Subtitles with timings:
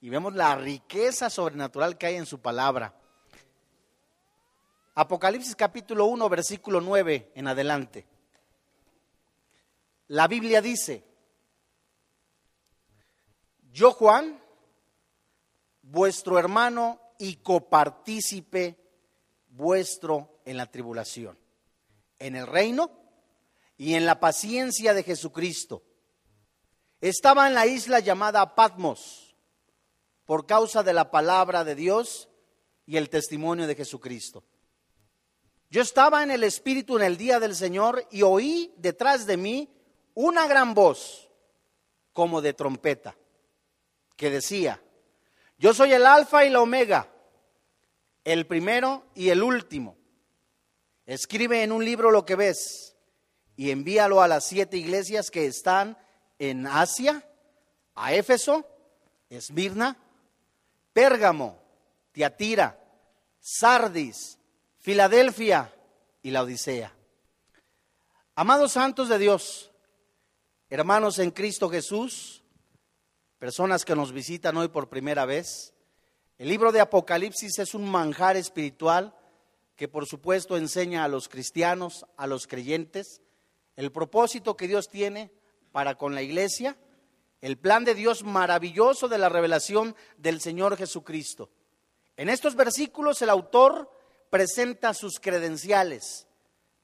[0.00, 2.94] y vemos la riqueza sobrenatural que hay en su palabra.
[4.94, 8.06] Apocalipsis capítulo 1, versículo 9 en adelante.
[10.08, 11.04] La Biblia dice,
[13.72, 14.42] yo Juan,
[15.82, 18.76] vuestro hermano y copartícipe
[19.50, 21.38] vuestro en la tribulación,
[22.18, 22.90] en el reino
[23.76, 25.82] y en la paciencia de Jesucristo.
[27.00, 29.36] Estaba en la isla llamada Patmos
[30.24, 32.28] por causa de la palabra de Dios
[32.86, 34.44] y el testimonio de Jesucristo.
[35.70, 39.70] Yo estaba en el Espíritu en el día del Señor y oí detrás de mí
[40.14, 41.30] una gran voz
[42.12, 43.16] como de trompeta
[44.16, 44.82] que decía,
[45.56, 47.12] yo soy el alfa y la omega,
[48.24, 49.96] el primero y el último.
[51.06, 52.96] Escribe en un libro lo que ves
[53.54, 55.96] y envíalo a las siete iglesias que están
[56.38, 57.24] en Asia,
[57.94, 58.66] a Éfeso,
[59.28, 59.96] Esmirna,
[60.92, 61.58] Pérgamo,
[62.12, 62.78] Tiatira,
[63.40, 64.38] Sardis,
[64.78, 65.74] Filadelfia
[66.22, 66.92] y la Odisea.
[68.34, 69.72] Amados santos de Dios,
[70.70, 72.44] hermanos en Cristo Jesús,
[73.38, 75.74] personas que nos visitan hoy por primera vez,
[76.38, 79.14] el libro de Apocalipsis es un manjar espiritual
[79.74, 83.22] que por supuesto enseña a los cristianos, a los creyentes,
[83.76, 85.32] el propósito que Dios tiene
[85.72, 86.76] para con la iglesia,
[87.40, 91.50] el plan de Dios maravilloso de la revelación del Señor Jesucristo.
[92.16, 93.90] En estos versículos el autor
[94.30, 96.26] presenta sus credenciales,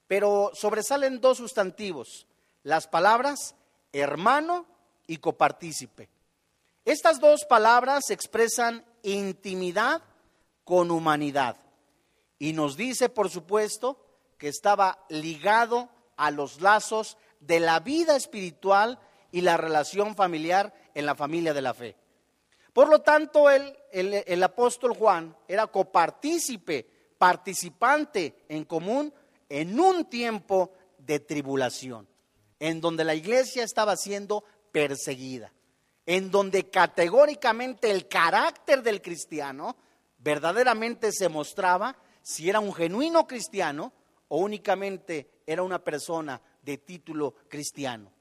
[0.07, 2.27] pero sobresalen dos sustantivos,
[2.63, 3.55] las palabras
[3.91, 4.65] hermano
[5.07, 6.09] y copartícipe.
[6.83, 10.01] Estas dos palabras expresan intimidad
[10.63, 11.57] con humanidad.
[12.37, 13.97] Y nos dice, por supuesto,
[14.37, 18.99] que estaba ligado a los lazos de la vida espiritual
[19.31, 21.95] y la relación familiar en la familia de la fe.
[22.73, 26.85] Por lo tanto, el, el, apóstol Juan era copartícipe,
[27.17, 29.13] participante en común
[29.47, 32.07] en un tiempo de tribulación,
[32.59, 35.51] en donde la iglesia estaba siendo perseguida
[36.05, 39.75] en donde categóricamente el carácter del cristiano
[40.19, 43.93] verdaderamente se mostraba si era un genuino cristiano
[44.27, 48.11] o únicamente era una persona de título cristiano.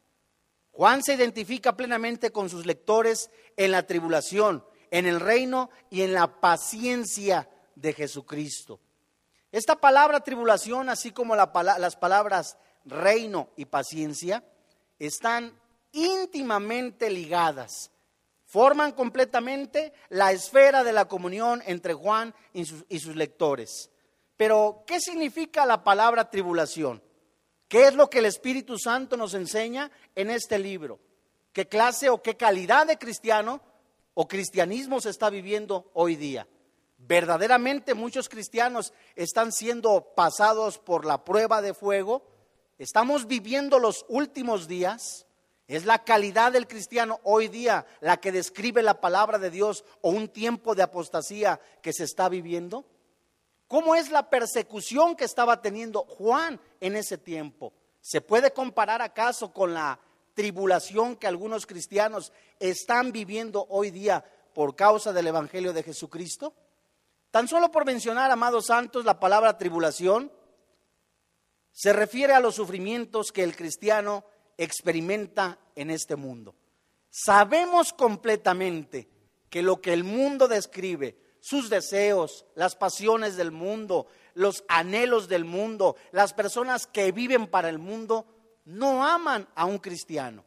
[0.71, 6.12] Juan se identifica plenamente con sus lectores en la tribulación, en el reino y en
[6.12, 8.81] la paciencia de Jesucristo.
[9.50, 14.44] Esta palabra tribulación, así como las palabras reino y paciencia,
[14.99, 15.56] están
[15.93, 17.93] íntimamente ligadas.
[18.44, 23.91] Forman completamente la esfera de la comunión entre Juan y sus, lectores.
[24.37, 27.00] Pero, ¿qué significa la palabra tribulación?
[27.75, 31.01] ¿Qué es lo que el Espíritu Santo nos enseña en este libro?
[31.53, 33.61] ¿Qué clase o qué calidad de cristiano
[34.15, 36.47] o cristianismo se está viviendo hoy día?
[36.99, 42.23] Verdaderamente muchos cristianos están siendo pasados por la prueba de fuego.
[42.79, 45.27] Estamos viviendo los últimos días.
[45.67, 50.11] Es la calidad del cristiano hoy día la que describe la palabra de Dios o
[50.11, 52.84] un tiempo de apostasía que se está viviendo.
[53.69, 57.73] ¿Cómo es la persecución que estaba teniendo Juan en ese tiempo?
[58.01, 59.99] ¿Se puede comparar acaso con la
[60.35, 66.55] tribulación que algunos cristianos están viviendo hoy día por causa del Evangelio de Jesucristo?
[67.31, 70.31] Tan solo por mencionar, amados santos, la palabra tribulación
[71.73, 74.25] se refiere a los sufrimientos que el cristiano
[74.57, 76.55] experimenta en este mundo.
[77.11, 79.09] Sabemos completamente
[79.51, 85.44] que lo que el mundo describe, sus deseos, las pasiones del mundo, los anhelos del
[85.44, 88.25] mundo, las personas que viven para el mundo,
[88.65, 90.43] no aman a un cristiano.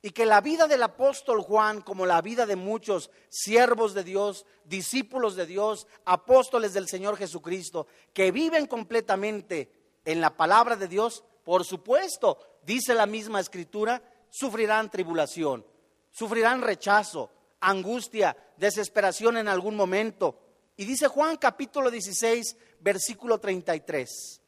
[0.00, 4.46] Y que la vida del apóstol Juan, como la vida de muchos siervos de Dios,
[4.64, 9.72] discípulos de Dios, apóstoles del Señor Jesucristo, que viven completamente
[10.04, 14.00] en la palabra de Dios, por supuesto, dice la misma escritura,
[14.30, 15.66] sufrirán tribulación,
[16.12, 17.28] sufrirán rechazo,
[17.60, 20.40] angustia, desesperación en algún momento.
[20.76, 24.40] Y dice Juan capítulo 16, versículo 33.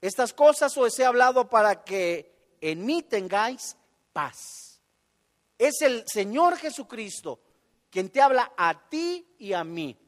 [0.00, 3.76] Estas cosas os he hablado para que en mí tengáis
[4.12, 4.80] paz.
[5.58, 7.40] Es el Señor Jesucristo
[7.92, 9.98] quien te habla a ti y a mí,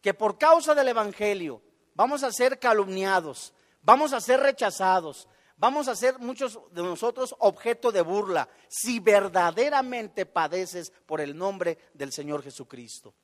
[0.00, 1.60] que por causa del Evangelio
[1.94, 3.52] vamos a ser calumniados,
[3.82, 10.26] vamos a ser rechazados, vamos a ser muchos de nosotros objeto de burla si verdaderamente
[10.26, 13.14] padeces por el nombre del Señor Jesucristo.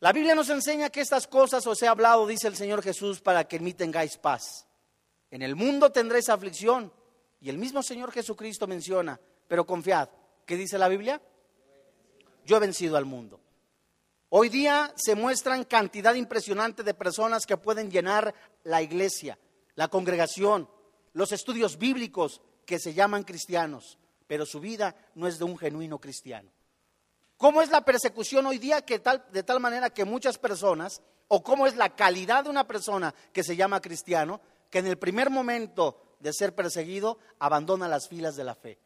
[0.00, 3.48] La Biblia nos enseña que estas cosas os he hablado, dice el Señor Jesús, para
[3.48, 4.66] que en mí tengáis paz.
[5.30, 6.92] En el mundo tendréis aflicción.
[7.40, 10.08] Y el mismo Señor Jesucristo menciona, pero confiad.
[10.46, 11.20] ¿Qué dice la Biblia?
[12.48, 13.40] yo he vencido al mundo.
[14.30, 18.34] Hoy día se muestran cantidad impresionante de personas que pueden llenar
[18.64, 19.38] la iglesia,
[19.74, 20.68] la congregación,
[21.18, 23.98] los estudios bíblicos que se llaman cristianos,
[24.28, 26.48] pero su vida no es de un genuino cristiano.
[27.36, 31.42] ¿Cómo es la persecución hoy día que tal, de tal manera que muchas personas, o
[31.42, 35.28] cómo es la calidad de una persona que se llama cristiano, que en el primer
[35.28, 38.78] momento de ser perseguido abandona las filas de la fe?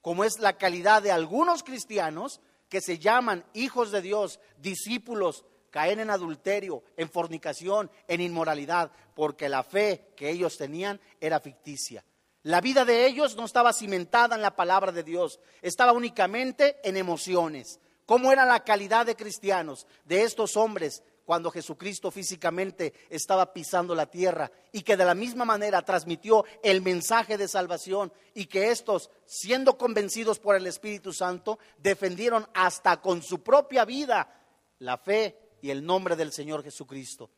[0.00, 6.00] Como es la calidad de algunos cristianos que se llaman hijos de Dios, discípulos, caen
[6.00, 12.04] en adulterio, en fornicación, en inmoralidad, porque la fe que ellos tenían era ficticia.
[12.42, 16.96] La vida de ellos no estaba cimentada en la palabra de Dios, estaba únicamente en
[16.96, 17.80] emociones.
[18.06, 24.06] ¿Cómo era la calidad de cristianos de estos hombres cuando Jesucristo físicamente estaba pisando la
[24.06, 29.10] tierra y que de la misma manera transmitió el mensaje de salvación y que estos,
[29.26, 34.28] siendo convencidos por el Espíritu Santo, defendieron hasta con su propia vida
[34.80, 37.30] la fe y el nombre del Señor Jesucristo.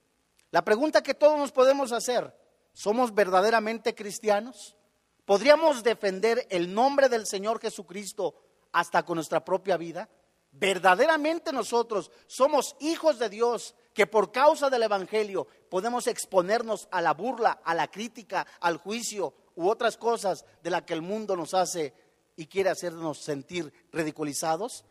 [0.50, 2.34] La pregunta que todos nos podemos hacer,
[2.72, 4.76] ¿somos verdaderamente cristianos?
[5.24, 8.34] ¿Podríamos defender el nombre del Señor Jesucristo
[8.72, 10.08] hasta con nuestra propia vida?
[10.52, 17.14] ¿Verdaderamente nosotros somos hijos de Dios que por causa del Evangelio podemos exponernos a la
[17.14, 21.54] burla, a la crítica, al juicio u otras cosas de las que el mundo nos
[21.54, 21.94] hace
[22.36, 24.84] y quiere hacernos sentir ridiculizados?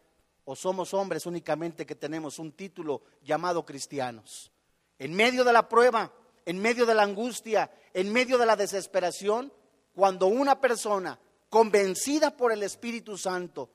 [0.45, 4.51] ¿O somos hombres únicamente que tenemos un título llamado cristianos?
[4.97, 6.11] En medio de la prueba,
[6.45, 9.53] en medio de la angustia, en medio de la desesperación,
[9.93, 13.69] cuando una persona convencida por el Espíritu Santo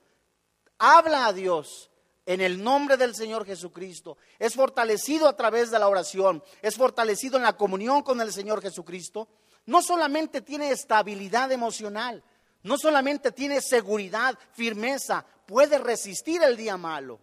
[0.77, 1.89] habla a Dios,
[2.27, 7.37] en el nombre del Señor Jesucristo, es fortalecido a través de la oración, es fortalecido
[7.37, 9.29] en la comunión con el Señor Jesucristo,
[9.65, 12.21] no solamente tiene estabilidad emocional,
[12.63, 17.19] no solamente tiene seguridad, firmeza, puede resistir el día malo.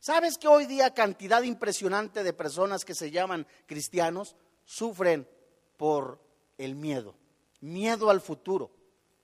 [0.00, 5.28] ¿Sabes que hoy día cantidad impresionante de personas que se llaman cristianos sufren
[5.76, 6.20] por
[6.56, 7.14] el miedo?
[7.60, 8.70] Miedo al futuro,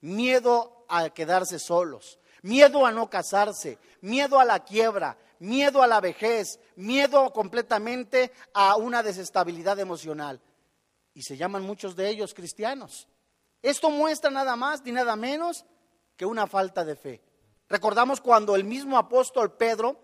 [0.00, 6.00] miedo a quedarse solos, miedo a no casarse, miedo a la quiebra, miedo a la
[6.00, 10.40] vejez, miedo completamente a una desestabilidad emocional.
[11.14, 13.06] Y se llaman muchos de ellos cristianos.
[13.64, 15.64] Esto muestra nada más ni nada menos
[16.18, 17.22] que una falta de fe.
[17.66, 19.98] Recordamos cuando el mismo apóstol Pedro,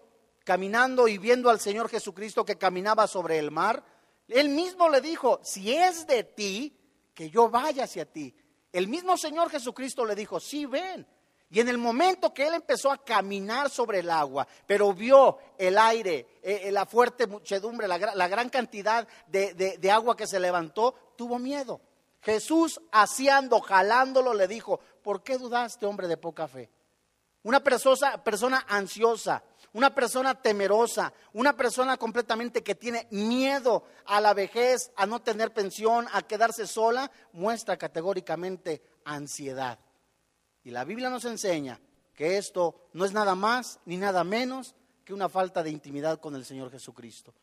[0.44, 3.84] caminando y viendo al Señor Jesucristo que caminaba sobre el mar,
[4.28, 6.74] él mismo le dijo, si es de ti,
[7.12, 8.34] que yo vaya hacia ti.
[8.72, 11.06] El mismo Señor Jesucristo le dijo, sí, ven.
[11.50, 15.76] Y en el momento que él empezó a caminar sobre el agua, pero vio el
[15.76, 21.38] aire, eh, eh, la fuerte muchedumbre, la, gran cantidad de agua que se levantó, tuvo
[21.38, 21.82] miedo.
[22.22, 26.70] Jesús, haciendo, jalándolo, le dijo, ¿por qué dudaste, hombre de poca fe?
[27.42, 34.92] Una persona ansiosa, una persona temerosa, una persona completamente que tiene miedo a la vejez,
[34.96, 39.78] a no tener pensión, a quedarse sola, muestra categóricamente ansiedad.
[40.62, 41.80] Y la Biblia nos enseña
[42.14, 44.74] que esto no es nada más ni nada menos
[45.06, 47.34] que una falta de intimidad con el Señor Jesucristo.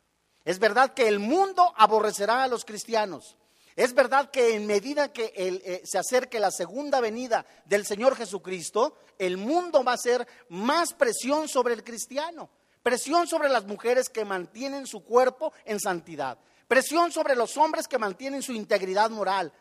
[0.46, 3.36] Es verdad que el mundo aborrecerá a los cristianos.
[3.78, 8.98] Es verdad que en medida que eh, se acerque la segunda venida del Señor Jesucristo,
[9.20, 12.50] el mundo va a hacer más presión sobre el cristiano,
[12.82, 18.00] presión sobre las mujeres que mantienen su cuerpo en santidad, presión sobre los hombres que
[18.00, 19.54] mantienen su integridad moral.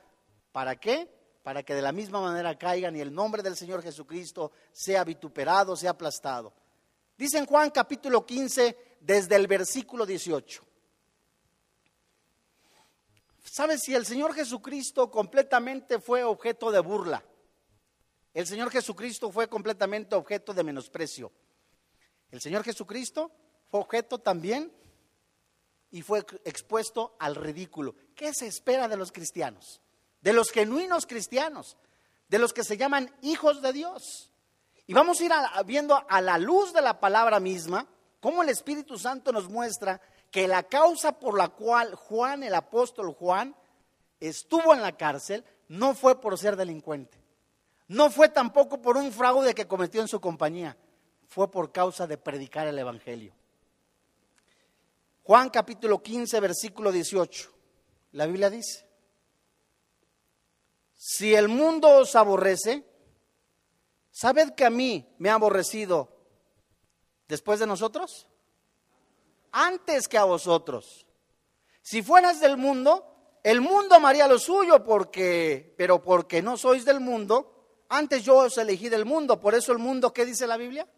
[0.50, 1.14] ¿Para qué?
[1.46, 5.76] para que de la misma manera caigan y el nombre del Señor Jesucristo sea vituperado,
[5.76, 6.52] sea aplastado.
[7.16, 10.64] Dice en Juan capítulo 15, desde el versículo 18.
[13.56, 17.24] ¿Sabes si el Señor Jesucristo completamente fue objeto de burla?
[18.34, 21.32] El Señor Jesucristo fue completamente objeto de menosprecio.
[22.30, 23.30] El Señor Jesucristo
[23.70, 24.70] fue objeto también
[25.90, 27.94] y fue expuesto al ridículo.
[28.14, 29.80] ¿Qué se espera de los cristianos?
[30.20, 31.78] de los genuinos cristianos,
[32.28, 34.32] de los que se llaman hijos de Dios.
[34.86, 35.32] Y vamos a ir
[35.64, 37.86] viendo a la luz de la palabra misma
[38.20, 39.98] cómo el Espíritu Santo nos muestra
[40.36, 43.56] que la causa por la cual Juan, el apóstol Juan,
[44.20, 47.18] estuvo en la cárcel no fue por ser delincuente,
[47.88, 50.76] no fue tampoco por un fraude que cometió en su compañía,
[51.26, 53.32] fue por causa de predicar el Evangelio.
[55.22, 57.50] Juan capítulo 15, versículo 18.
[58.12, 58.86] La Biblia dice,
[60.98, 62.84] si el mundo os aborrece,
[64.10, 66.14] ¿sabed que a mí me ha aborrecido
[67.26, 68.28] después de nosotros?
[69.52, 71.06] Antes que a vosotros.
[71.82, 73.04] Si fueras del mundo,
[73.42, 78.58] el mundo amaría lo suyo, porque, pero porque no sois del mundo, antes yo os
[78.58, 79.40] elegí del mundo.
[79.40, 80.88] Por eso el mundo, ¿qué dice la Biblia?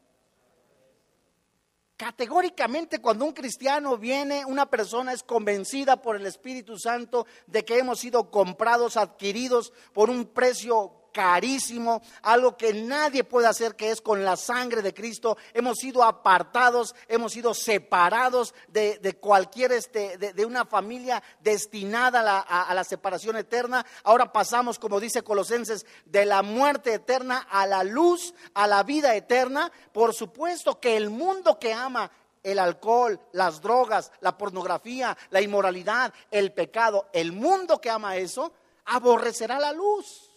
[1.98, 7.78] Categóricamente cuando un cristiano viene, una persona es convencida por el Espíritu Santo de que
[7.78, 14.00] hemos sido comprados, adquiridos por un precio carísimo, algo que nadie puede hacer, que es
[14.00, 15.36] con la sangre de Cristo.
[15.54, 22.38] Hemos sido apartados, hemos sido separados de, cualquier, este, de, una familia destinada a la,
[22.40, 23.84] a la separación eterna.
[24.04, 29.14] Ahora pasamos, como dice Colosenses, de la muerte eterna a la luz, a la vida
[29.14, 29.70] eterna.
[29.92, 32.10] Por supuesto que el mundo que ama
[32.42, 38.52] el alcohol, las drogas, la pornografía, la inmoralidad, el pecado, el mundo que ama eso,
[38.86, 40.27] aborrecerá la luz.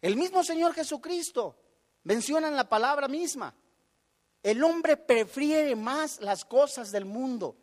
[0.00, 1.56] El mismo Señor Jesucristo
[2.04, 3.54] menciona en la palabra misma.
[4.42, 7.56] El hombre prefiere más las cosas del mundo.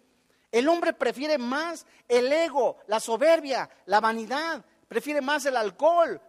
[0.51, 6.21] El hombre prefiere más el ego, la soberbia, la vanidad, prefiere más el alcohol.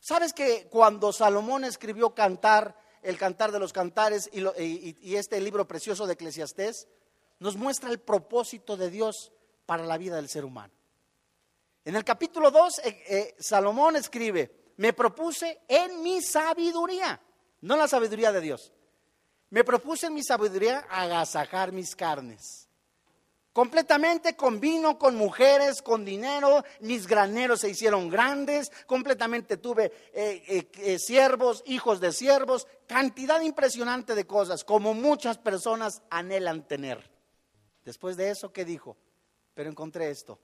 [0.00, 6.06] ¿Sabes que cuando Salomón escribió Cantar, el Cantar de los Cantares y, este libro precioso
[6.06, 6.88] de Eclesiastés,
[7.38, 9.32] nos muestra el propósito de Dios
[9.64, 10.74] para la vida del ser humano?
[11.86, 17.20] En el capítulo 2, eh, eh, Salomón escribe, me propuse en mi sabiduría,
[17.60, 18.72] no la sabiduría de Dios.
[19.50, 22.68] Me propuse en mi sabiduría agasajar mis carnes.
[23.52, 30.42] Completamente con vino, con mujeres, con dinero, mis graneros se hicieron grandes, completamente tuve eh,
[30.48, 37.08] eh, eh, siervos, hijos de siervos, cantidad impresionante de cosas, como muchas personas anhelan tener.
[37.84, 38.96] Después de eso, ¿qué dijo?
[39.54, 40.40] Pero encontré esto,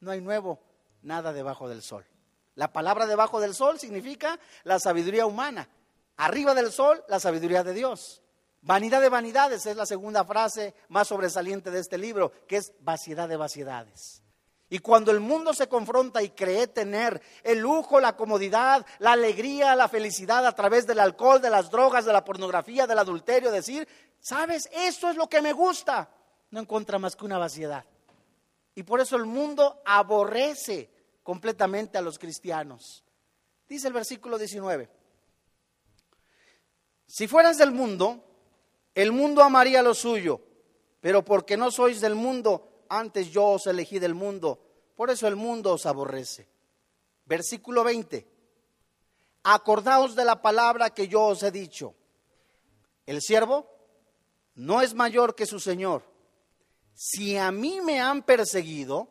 [0.00, 0.58] no hay nuevo,
[1.02, 2.06] nada debajo del sol.
[2.54, 5.68] La palabra debajo del sol significa la sabiduría humana.
[6.16, 8.22] Arriba del sol, la sabiduría de Dios.
[8.60, 13.28] Vanidad de vanidades es la segunda frase más sobresaliente de este libro, que es vaciedad
[13.28, 14.22] de vaciedades.
[14.70, 19.76] Y cuando el mundo se confronta y cree tener el lujo, la comodidad, la alegría,
[19.76, 23.86] la felicidad a través del alcohol, de las drogas, de la pornografía, del adulterio, decir,
[24.18, 26.08] sabes, eso es lo que me gusta,
[26.50, 27.84] no encuentra más que una vaciedad.
[28.74, 30.90] Y por eso el mundo aborrece
[31.24, 33.02] completamente a los cristianos.
[33.68, 34.88] Dice el versículo 19,
[37.06, 38.22] si fueras del mundo,
[38.94, 40.40] el mundo amaría lo suyo,
[41.00, 44.60] pero porque no sois del mundo, antes yo os elegí del mundo,
[44.94, 46.46] por eso el mundo os aborrece.
[47.24, 48.28] Versículo 20,
[49.44, 51.94] acordaos de la palabra que yo os he dicho,
[53.06, 53.66] el siervo
[54.54, 56.02] no es mayor que su Señor.
[56.94, 59.08] Si a mí me han perseguido,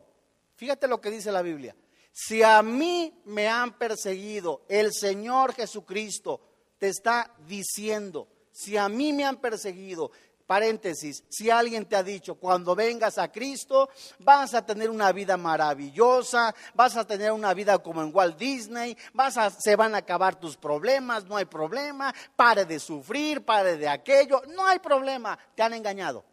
[0.56, 1.76] fíjate lo que dice la Biblia,
[2.16, 6.40] si a mí me han perseguido, el Señor Jesucristo
[6.78, 10.12] te está diciendo, si a mí me han perseguido,
[10.46, 13.88] paréntesis, si alguien te ha dicho, cuando vengas a Cristo
[14.20, 18.96] vas a tener una vida maravillosa, vas a tener una vida como en Walt Disney,
[19.12, 23.76] vas a, se van a acabar tus problemas, no hay problema, pare de sufrir, pare
[23.76, 26.24] de aquello, no hay problema, te han engañado,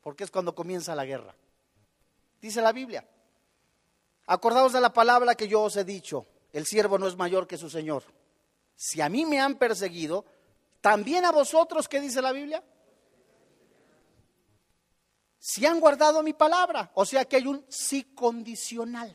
[0.00, 1.34] porque es cuando comienza la guerra.
[2.40, 3.06] Dice la Biblia.
[4.32, 7.58] Acordaos de la palabra que yo os he dicho, el siervo no es mayor que
[7.58, 8.02] su Señor.
[8.74, 10.24] Si a mí me han perseguido,
[10.80, 12.64] también a vosotros, ¿qué dice la Biblia?
[15.38, 19.14] Si han guardado mi palabra, o sea que hay un sí condicional.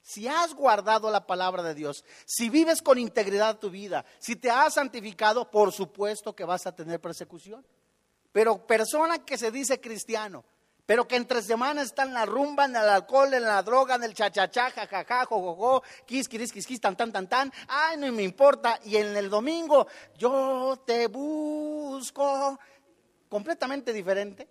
[0.00, 4.50] Si has guardado la palabra de Dios, si vives con integridad tu vida, si te
[4.50, 7.66] has santificado, por supuesto que vas a tener persecución.
[8.32, 10.46] Pero persona que se dice cristiano,
[10.86, 14.04] pero que entre semanas está en la rumba, en el alcohol, en la droga, en
[14.04, 18.22] el chachachá, jajaja, jojojo, quis, quis, quis, quis, tan, tan, tan, tan, ay, no me
[18.22, 18.78] importa.
[18.84, 19.86] Y en el domingo,
[20.18, 22.58] yo te busco,
[23.28, 24.46] completamente diferente.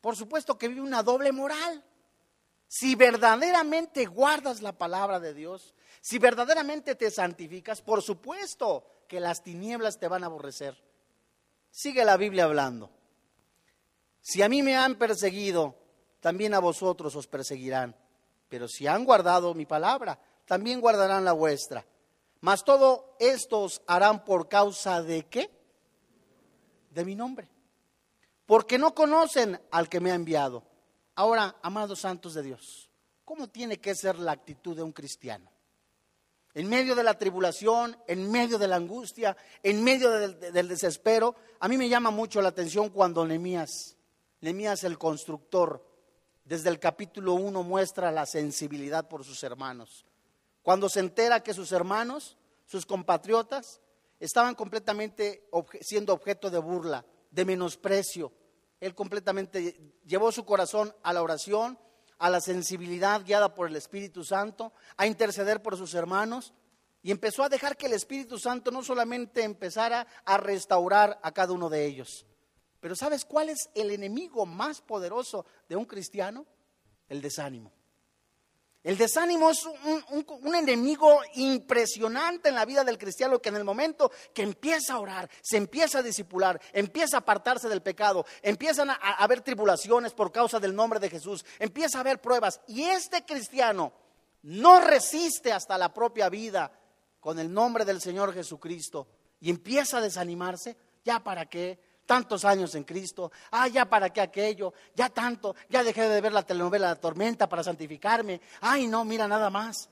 [0.00, 1.82] Por supuesto que vive una doble moral.
[2.68, 9.42] Si verdaderamente guardas la palabra de Dios, si verdaderamente te santificas, por supuesto que las
[9.42, 10.76] tinieblas te van a aborrecer.
[11.70, 12.90] Sigue la Biblia hablando.
[14.24, 15.76] Si a mí me han perseguido,
[16.20, 17.94] también a vosotros os perseguirán.
[18.48, 21.84] Pero si han guardado mi palabra, también guardarán la vuestra.
[22.40, 25.50] Mas todo esto os harán por causa de qué?
[26.90, 27.50] De mi nombre.
[28.46, 30.64] Porque no conocen al que me ha enviado.
[31.16, 32.88] Ahora, amados santos de Dios,
[33.26, 35.52] ¿cómo tiene que ser la actitud de un cristiano?
[36.54, 41.34] En medio de la tribulación, en medio de la angustia, en medio del, del desespero,
[41.60, 43.93] a mí me llama mucho la atención cuando Nehemías
[44.44, 45.82] Nehemías el constructor,
[46.44, 50.04] desde el capítulo 1 muestra la sensibilidad por sus hermanos.
[50.62, 52.36] Cuando se entera que sus hermanos,
[52.66, 53.80] sus compatriotas,
[54.20, 55.48] estaban completamente
[55.80, 58.32] siendo objeto de burla, de menosprecio,
[58.80, 61.78] él completamente llevó su corazón a la oración,
[62.18, 66.52] a la sensibilidad guiada por el Espíritu Santo, a interceder por sus hermanos
[67.02, 71.54] y empezó a dejar que el Espíritu Santo no solamente empezara a restaurar a cada
[71.54, 72.26] uno de ellos,
[72.84, 76.44] Pero ¿sabes cuál es el enemigo más poderoso de un cristiano?
[77.08, 77.72] El desánimo.
[78.82, 84.12] El desánimo es un, enemigo impresionante en la vida del cristiano que en el momento
[84.34, 88.96] que empieza a orar, se empieza a disipular, empieza a apartarse del pecado, empiezan a,
[88.96, 93.94] haber tribulaciones por causa del nombre de Jesús, empieza a haber pruebas y este cristiano
[94.42, 96.70] no resiste hasta la propia vida
[97.18, 99.08] con el nombre del Señor Jesucristo
[99.40, 101.93] y empieza a desanimarse, ¿ya para qué?
[102.06, 106.32] Tantos años en Cristo, ah, ya para qué aquello, ya tanto, ya dejé de ver
[106.32, 109.88] la telenovela La Tormenta para santificarme, ay, no, mira nada más.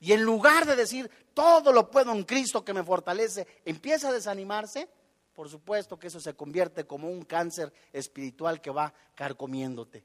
[0.00, 4.12] Y en lugar de decir, todo lo puedo en Cristo que me fortalece, empieza a
[4.12, 4.88] desanimarse,
[5.34, 10.04] por supuesto que eso se convierte como un cáncer espiritual que va carcomiéndote.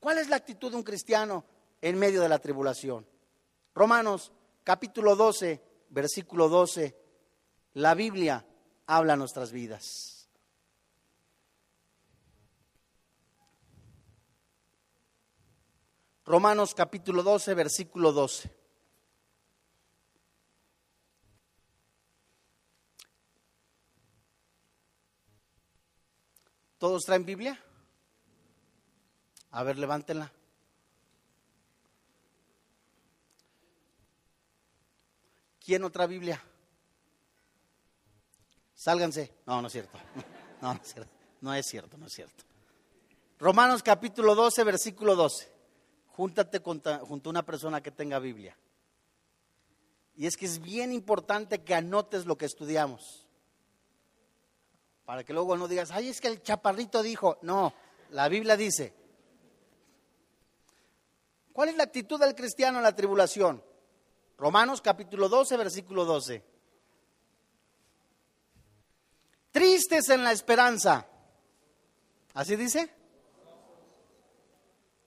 [0.00, 1.44] ¿Cuál es la actitud de un cristiano
[1.80, 3.06] en medio de la tribulación?
[3.74, 4.32] Romanos
[4.64, 6.96] capítulo 12, versículo 12,
[7.74, 8.44] la Biblia
[8.86, 10.17] habla nuestras vidas.
[16.28, 18.50] Romanos capítulo 12, versículo 12.
[26.76, 27.58] ¿Todos traen Biblia?
[29.52, 30.30] A ver, levántenla.
[35.64, 36.44] ¿Quién otra Biblia?
[38.74, 39.32] Sálganse.
[39.46, 39.98] No, no es cierto.
[40.60, 41.10] No, no es cierto.
[41.40, 42.44] No es cierto, no es cierto.
[43.38, 45.57] Romanos capítulo 12, versículo 12
[46.18, 48.58] júntate junto a una persona que tenga Biblia.
[50.16, 53.24] Y es que es bien importante que anotes lo que estudiamos.
[55.04, 57.38] Para que luego no digas, ay, es que el chaparrito dijo.
[57.42, 57.72] No,
[58.10, 58.92] la Biblia dice.
[61.52, 63.62] ¿Cuál es la actitud del cristiano en la tribulación?
[64.38, 66.44] Romanos capítulo 12, versículo 12.
[69.52, 71.06] Tristes en la esperanza.
[72.34, 72.97] ¿Así dice?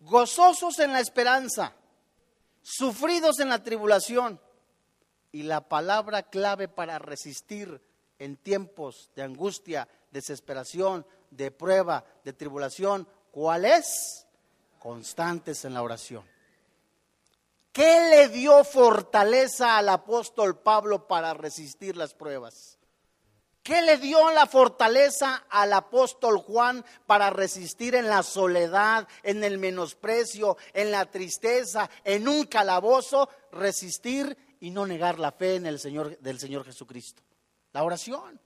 [0.02, 1.74] Gozosos en la esperanza,
[2.62, 4.40] sufridos en la tribulación.
[5.32, 7.82] Y la palabra clave para resistir
[8.20, 14.28] en tiempos de angustia, desesperación, de prueba, de tribulación, ¿cuál es?
[14.78, 16.30] Constantes en la oración.
[17.72, 22.78] ¿Qué le dio fortaleza al apóstol Pablo para resistir las pruebas?
[23.64, 29.60] ¿Qué le dio la fortaleza al apóstol Juan para resistir en la soledad, en el
[29.60, 35.80] menosprecio, en la tristeza, en un calabozo, resistir y no negar la fe en el
[35.80, 37.22] Señor del Señor Jesucristo?
[37.74, 38.40] La oración.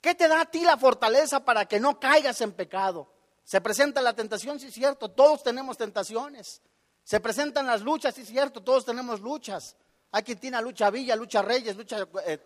[0.00, 3.08] ¿Qué te da a ti la fortaleza para que no caigas en pecado?
[3.44, 6.60] Se presenta la tentación, sí es cierto, todos tenemos tentaciones.
[7.04, 9.76] Se presentan las luchas, sí es cierto, todos tenemos luchas.
[10.10, 12.38] Hay quien tiene lucha Villa, lucha Reyes, lucha eh,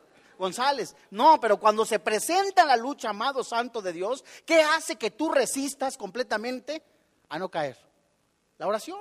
[0.42, 0.96] González.
[1.10, 5.30] No, pero cuando se presenta la lucha, amado santo de Dios, ¿qué hace que tú
[5.30, 6.82] resistas completamente
[7.28, 7.78] a no caer?
[8.58, 8.98] La oración.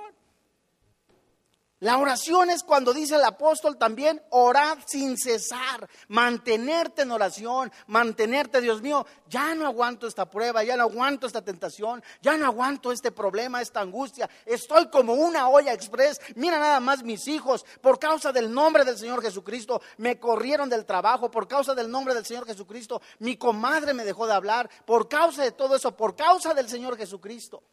[1.82, 8.60] La oración es cuando dice el apóstol también, orad sin cesar, mantenerte en oración, mantenerte,
[8.60, 12.92] Dios mío, ya no aguanto esta prueba, ya no aguanto esta tentación, ya no aguanto
[12.92, 17.98] este problema, esta angustia, estoy como una olla express, mira nada más mis hijos, por
[17.98, 22.24] causa del nombre del Señor Jesucristo, me corrieron del trabajo, por causa del nombre del
[22.24, 26.54] Señor Jesucristo, mi comadre me dejó de hablar, por causa de todo eso, por causa
[26.54, 27.64] del Señor Jesucristo.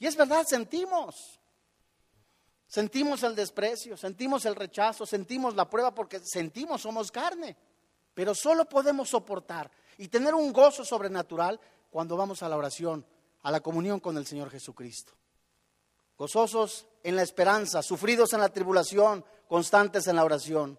[0.00, 1.38] Y es verdad, sentimos.
[2.72, 7.54] Sentimos el desprecio, sentimos el rechazo, sentimos la prueba porque sentimos, somos carne.
[8.14, 13.04] Pero solo podemos soportar y tener un gozo sobrenatural cuando vamos a la oración,
[13.42, 15.12] a la comunión con el Señor Jesucristo.
[16.16, 20.78] Gozosos en la esperanza, sufridos en la tribulación, constantes en la oración.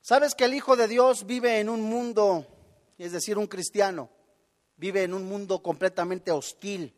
[0.00, 2.44] ¿Sabes que el Hijo de Dios vive en un mundo,
[2.98, 4.10] es decir, un cristiano,
[4.74, 6.92] vive en un mundo completamente hostil,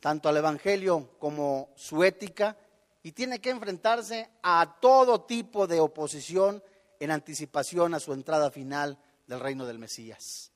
[0.00, 2.56] tanto al Evangelio como su ética,
[3.02, 6.62] y tiene que enfrentarse a todo tipo de oposición
[6.98, 10.52] en anticipación a su entrada final del reino del Mesías.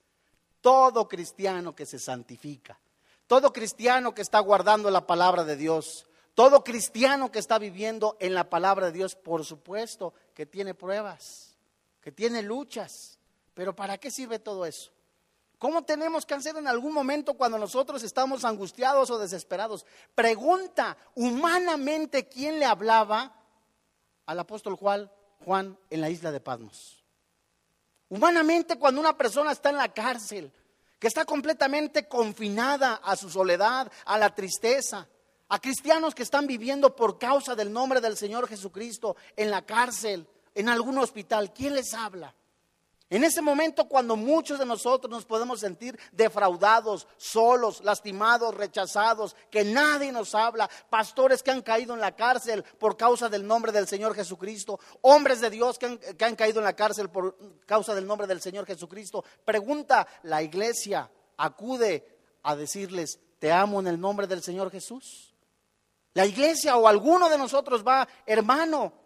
[0.61, 2.78] Todo cristiano que se santifica,
[3.26, 8.35] todo cristiano que está guardando la palabra de Dios, todo cristiano que está viviendo en
[8.35, 11.57] la palabra de Dios, por supuesto que tiene pruebas,
[12.00, 13.18] que tiene luchas,
[13.54, 14.90] pero ¿para qué sirve todo eso?
[15.64, 19.87] ¿Cómo tenemos que hacer en algún momento cuando nosotros estamos angustiados o desesperados?
[20.14, 23.35] Pregunta humanamente quién le hablaba
[24.27, 27.03] al apóstol Juan, en la isla de Patmos.
[28.11, 30.53] Humanamente cuando una persona está en la cárcel,
[30.98, 35.09] que está completamente confinada a su soledad, a la tristeza,
[35.48, 40.29] a cristianos que están viviendo por causa del nombre del Señor Jesucristo en la cárcel,
[40.55, 42.35] en algún hospital, ¿quién les habla?
[43.11, 49.62] En ese momento cuando muchos de nosotros nos podemos sentir defraudados, solos, lastimados, rechazados, que
[49.62, 53.87] nadie nos habla, pastores que han caído en la cárcel por causa del nombre del
[53.87, 55.87] Señor Jesucristo, hombres de Dios que
[56.25, 57.37] han, caído en la cárcel por
[57.67, 63.87] causa del nombre del Señor Jesucristo, pregunta la iglesia, acude a decirles, te amo en
[63.87, 65.35] el nombre del Señor Jesús.
[66.14, 69.04] La iglesia o alguno de nosotros va, hermano,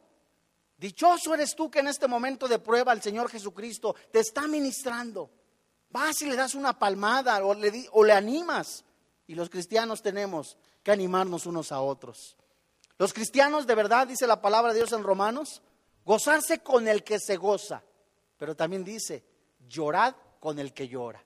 [0.78, 5.28] Dichoso eres tú que en este momento de prueba el Señor Jesucristo te está ministrando.
[5.90, 7.52] Vas y le das una palmada o
[8.04, 8.84] le, animas.
[9.26, 12.36] Y los cristianos tenemos que animarnos unos a otros.
[12.96, 15.62] Los cristianos de verdad, dice la palabra de Dios en Romanos,
[16.04, 17.82] gozarse con el que se goza.
[18.36, 19.24] Pero también dice,
[19.66, 21.24] llorad con el que llora.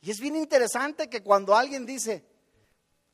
[0.00, 2.24] Y es bien interesante que cuando alguien dice,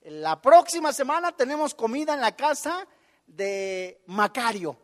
[0.02, 2.86] la próxima semana tenemos comida en la casa
[3.26, 4.81] de Macario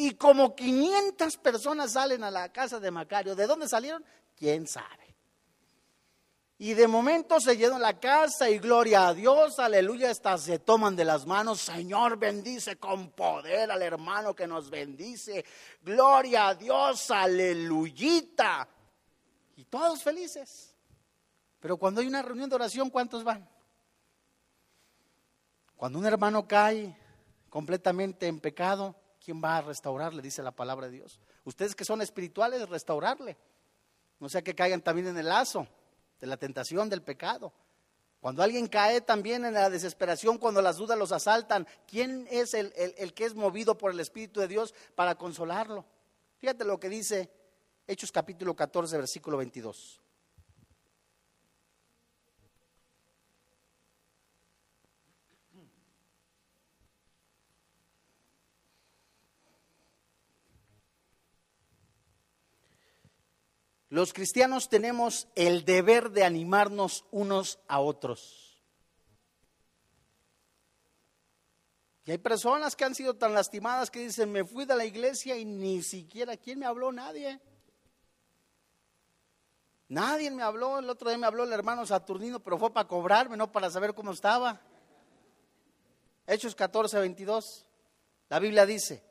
[0.00, 3.34] y como 500 personas salen a la casa de Macario.
[3.34, 4.04] ¿De dónde salieron?
[4.36, 5.16] ¿Quién sabe?
[6.56, 10.94] Y de momento se llenó la casa y gloria a Dios, aleluya, hasta se toman
[10.94, 15.44] de las manos, Señor bendice con poder al hermano que nos bendice,
[15.82, 18.68] gloria a Dios, aleluyita.
[19.56, 20.76] Y todos felices.
[21.58, 23.48] Pero cuando hay una reunión de oración, ¿cuántos van?
[25.74, 26.96] Cuando un hermano cae
[27.50, 28.94] completamente en pecado,
[29.28, 30.22] ¿quién va a restaurarle?
[30.22, 31.20] Dice la palabra de Dios.
[31.44, 33.36] Ustedes que son espirituales, restaurarle.
[34.20, 35.68] No sea que caigan también en el lazo
[36.18, 37.52] de la tentación del pecado.
[38.22, 42.72] Cuando alguien cae también en la desesperación, cuando las dudas los asaltan, ¿quién es el,
[42.74, 45.84] el, que es movido por el Espíritu de Dios para consolarlo?
[46.38, 47.30] Fíjate lo que dice
[47.86, 50.00] Hechos capítulo 14, versículo 22.
[63.90, 68.62] Los cristianos tenemos el deber de animarnos unos a otros.
[72.04, 75.36] Y hay personas que han sido tan lastimadas que dicen, me fui de la iglesia
[75.36, 76.92] y ni siquiera, ¿quién me habló?
[76.92, 77.40] Nadie.
[79.88, 83.38] Nadie me habló, el otro día me habló el hermano Saturnino, pero fue para cobrarme,
[83.38, 84.60] no para saber cómo estaba.
[86.26, 87.66] Hechos 14, 22.
[88.28, 89.02] La Biblia dice,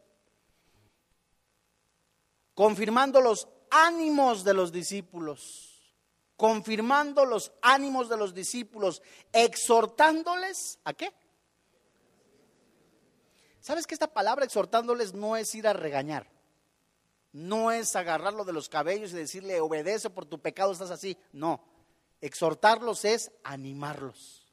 [2.53, 5.95] confirmando los ánimos de los discípulos,
[6.35, 9.01] confirmando los ánimos de los discípulos,
[9.33, 11.13] exhortándoles a qué?
[13.59, 16.31] ¿Sabes que esta palabra exhortándoles no es ir a regañar?
[17.33, 21.17] No es agarrarlo de los cabellos y decirle, obedece por tu pecado, estás así.
[21.33, 21.63] No,
[22.21, 24.46] exhortarlos es animarlos.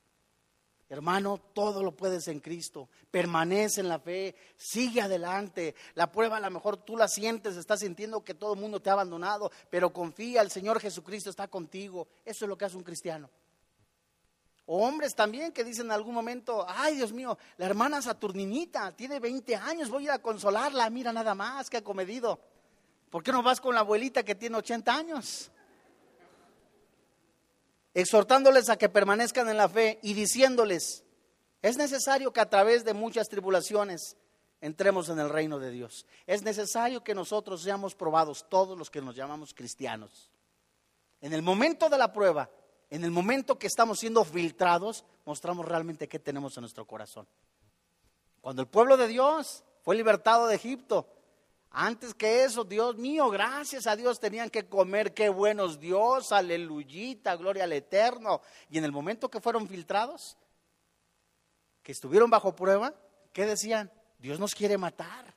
[0.94, 2.88] Hermano, todo lo puedes en Cristo.
[3.10, 5.74] Permanece en la fe, sigue adelante.
[5.94, 8.90] La prueba a lo mejor tú la sientes, estás sintiendo que todo el mundo te
[8.90, 12.08] ha abandonado, pero confía, el Señor Jesucristo está contigo.
[12.24, 13.28] Eso es lo que hace un cristiano.
[14.66, 19.20] O hombres también que dicen en algún momento, ay Dios mío, la hermana Saturninita tiene
[19.20, 22.40] 20 años, voy a ir a consolarla, mira nada más que ha comedido.
[23.10, 25.50] ¿Por qué no vas con la abuelita que tiene 80 años?
[27.94, 31.04] Exhortándoles a que permanezcan en la fe y diciéndoles,
[31.62, 34.16] es necesario que a través de muchas tribulaciones
[34.60, 36.06] entremos en el reino de Dios.
[36.26, 40.30] Es necesario que nosotros seamos probados, todos los que nos llamamos cristianos.
[41.20, 42.50] En el momento de la prueba,
[42.90, 47.26] en el momento que estamos siendo filtrados, mostramos realmente qué tenemos en nuestro corazón.
[48.40, 51.08] Cuando el pueblo de Dios fue libertado de Egipto,
[51.76, 57.34] antes que eso, Dios mío, gracias a Dios tenían que comer, qué buenos Dios, aleluyita,
[57.34, 58.42] gloria al Eterno.
[58.70, 60.36] Y en el momento que fueron filtrados,
[61.82, 62.94] que estuvieron bajo prueba,
[63.32, 63.90] ¿qué decían?
[64.18, 65.34] Dios nos quiere matar,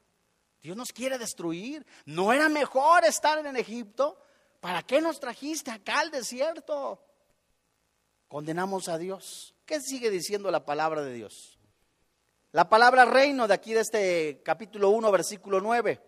[0.62, 1.84] Dios nos quiere destruir.
[2.06, 4.22] ¿No era mejor estar en Egipto?
[4.60, 7.04] ¿Para qué nos trajiste acá al desierto?
[8.28, 9.56] Condenamos a Dios.
[9.66, 11.58] ¿Qué sigue diciendo la palabra de Dios?
[12.52, 16.08] La palabra reino de aquí de este capítulo 1, versículo 9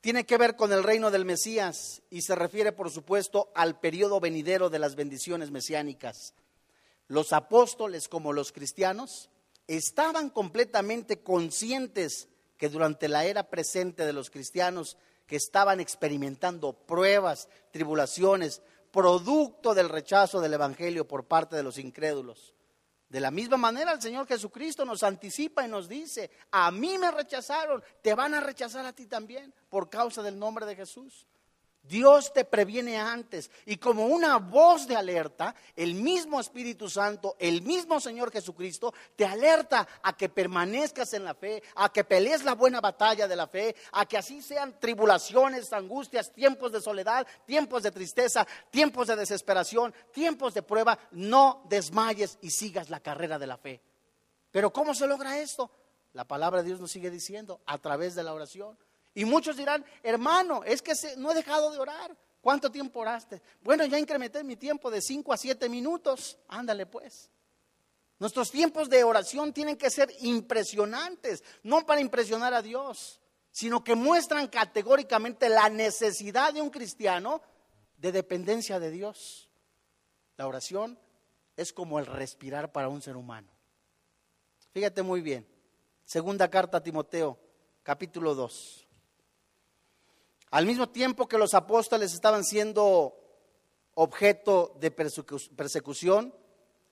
[0.00, 4.20] tiene que ver con el reino del Mesías y se refiere, por supuesto, al periodo
[4.20, 6.34] venidero de las bendiciones mesiánicas.
[7.08, 9.30] Los apóstoles, como los cristianos,
[9.66, 17.48] estaban completamente conscientes que durante la era presente de los cristianos, que estaban experimentando pruebas,
[17.70, 22.54] tribulaciones, producto del rechazo del Evangelio por parte de los incrédulos,
[23.08, 27.10] de la misma manera el Señor Jesucristo nos anticipa y nos dice, a mí me
[27.10, 31.27] rechazaron, te van a rechazar a ti también por causa del nombre de Jesús.
[31.88, 37.62] Dios te previene antes y como una voz de alerta, el mismo Espíritu Santo, el
[37.62, 42.54] mismo Señor Jesucristo, te alerta a que permanezcas en la fe, a que pelees la
[42.54, 47.82] buena batalla de la fe, a que así sean tribulaciones, angustias, tiempos de soledad, tiempos
[47.82, 53.46] de tristeza, tiempos de desesperación, tiempos de prueba, no desmayes y sigas la carrera de
[53.46, 53.80] la fe.
[54.50, 55.70] Pero ¿cómo se logra esto?
[56.12, 58.78] La palabra de Dios nos sigue diciendo a través de la oración.
[59.18, 62.16] Y muchos dirán, hermano, es que no he dejado de orar.
[62.40, 63.42] ¿Cuánto tiempo oraste?
[63.62, 66.38] Bueno, ya incrementé mi tiempo de 5 a 7 minutos.
[66.46, 67.28] Ándale pues.
[68.20, 73.96] Nuestros tiempos de oración tienen que ser impresionantes, no para impresionar a Dios, sino que
[73.96, 77.42] muestran categóricamente la necesidad de un cristiano
[77.96, 79.48] de dependencia de Dios.
[80.36, 80.96] La oración
[81.56, 83.48] es como el respirar para un ser humano.
[84.70, 85.44] Fíjate muy bien.
[86.04, 87.36] Segunda carta a Timoteo,
[87.82, 88.84] capítulo 2.
[90.50, 93.14] Al mismo tiempo que los apóstoles estaban siendo
[93.94, 96.34] objeto de persecución,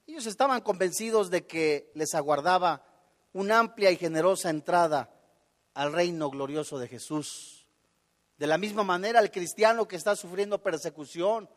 [0.06, 2.84] ellos estaban convencidos de que les aguardaba
[3.32, 5.10] una amplia y generosa entrada
[5.74, 7.66] al reino glorioso de Jesús.
[8.38, 11.48] De la misma manera, el cristiano que está sufriendo persecución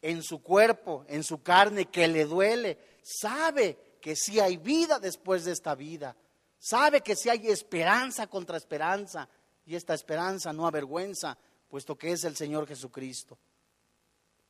[0.00, 5.44] en su cuerpo, en su carne, que le duele, sabe que sí hay vida después
[5.44, 6.16] de esta vida,
[6.58, 9.28] sabe que sí hay esperanza contra esperanza,
[9.64, 11.36] y esta esperanza no avergüenza,
[11.68, 13.38] puesto que es el Señor Jesucristo.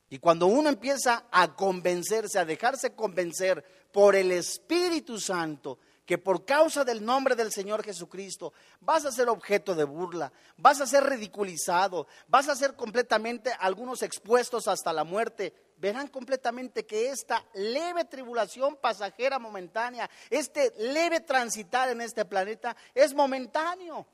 [0.09, 6.45] Y cuando uno empieza a convencerse, a dejarse convencer por el Espíritu Santo, que por
[6.45, 11.03] causa del nombre del Señor Jesucristo vas a ser objeto de burla, vas a ser
[11.05, 18.05] ridiculizado, vas a ser completamente algunos expuestos hasta la muerte, verán completamente que esta leve
[18.05, 24.05] tribulación pasajera momentánea, este leve transitar en este planeta es momentáneo.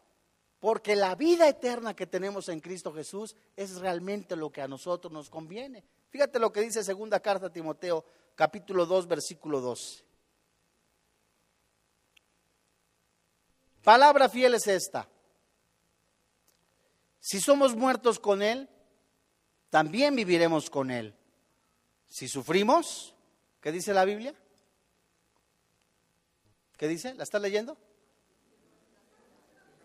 [0.59, 5.11] Porque la vida eterna que tenemos en Cristo Jesús es realmente lo que a nosotros
[5.11, 5.83] nos conviene.
[6.09, 8.03] Fíjate lo que dice segunda carta a Timoteo,
[8.35, 10.03] capítulo 2, versículo 12.
[13.83, 15.07] Palabra fiel es esta.
[17.19, 18.69] Si somos muertos con Él,
[19.69, 21.15] también viviremos con Él.
[22.07, 23.15] Si sufrimos,
[23.61, 24.33] ¿qué dice la Biblia?
[26.77, 27.13] ¿Qué dice?
[27.13, 27.77] ¿La estás leyendo?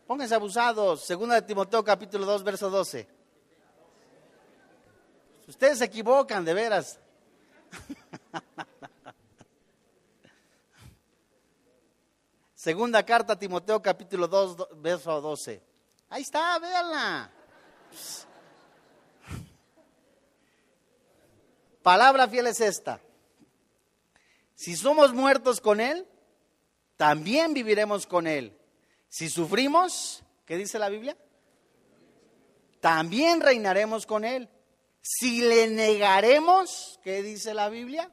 [0.07, 1.03] Pónganse abusados.
[1.03, 3.09] Segunda de Timoteo capítulo 2, verso 12.
[5.49, 6.99] Ustedes se equivocan, de veras.
[12.55, 15.63] Segunda carta Timoteo capítulo 2, verso 12.
[16.09, 17.31] Ahí está, véanla.
[21.83, 23.01] Palabra fiel es esta.
[24.55, 26.09] Si somos muertos con Él,
[26.97, 28.57] también viviremos con Él.
[29.09, 31.17] Si sufrimos, ¿qué dice la Biblia?
[32.81, 34.49] También reinaremos con Él.
[35.01, 38.11] Si le negaremos, ¿qué dice la Biblia?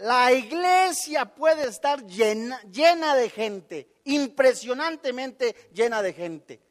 [0.00, 6.62] La iglesia puede estar llena, llena, de gente, impresionantemente llena de gente,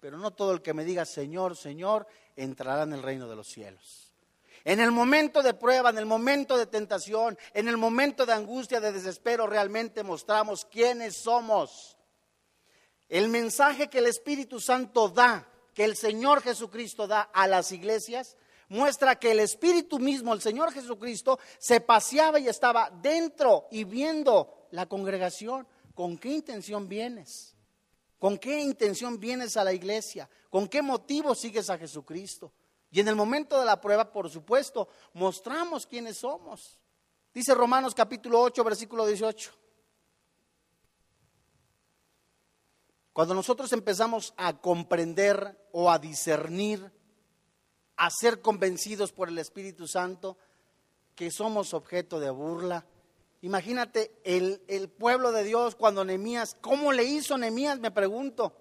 [0.00, 3.46] pero no todo el que me diga Señor, Señor, entrará en el reino de los
[3.46, 4.01] cielos.
[4.64, 8.80] En el momento de prueba, en el momento de tentación, en el momento de angustia,
[8.80, 11.96] de desespero, realmente mostramos quiénes somos.
[13.08, 18.36] El mensaje que el Espíritu Santo da, que el Señor Jesucristo da a las iglesias,
[18.68, 24.68] muestra que el Espíritu mismo, el Señor Jesucristo, se paseaba y estaba dentro y viendo
[24.70, 25.66] la congregación.
[25.94, 27.54] ¿Con qué intención vienes?
[28.18, 30.30] ¿Con qué intención vienes a la iglesia?
[30.48, 32.52] ¿Con qué motivo sigues a Jesucristo?
[32.92, 36.78] Y en el momento de la prueba, por supuesto, mostramos quiénes somos.
[37.32, 39.50] Dice Romanos capítulo 8, versículo 18.
[43.14, 46.92] Cuando nosotros empezamos a comprender o a discernir,
[47.96, 50.36] a ser convencidos por el Espíritu Santo
[51.14, 52.84] que somos objeto de burla,
[53.40, 57.80] imagínate el, el pueblo de Dios cuando Nehemías, ¿cómo le hizo Nehemías?
[57.80, 58.54] Me pregunto,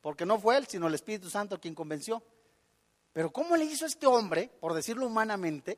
[0.00, 2.22] porque no fue él, sino el Espíritu Santo quien convenció.
[3.18, 5.76] Pero ¿cómo le hizo este hombre, por decirlo humanamente,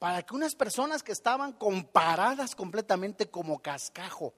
[0.00, 4.34] para que unas personas que estaban comparadas completamente como cascajo,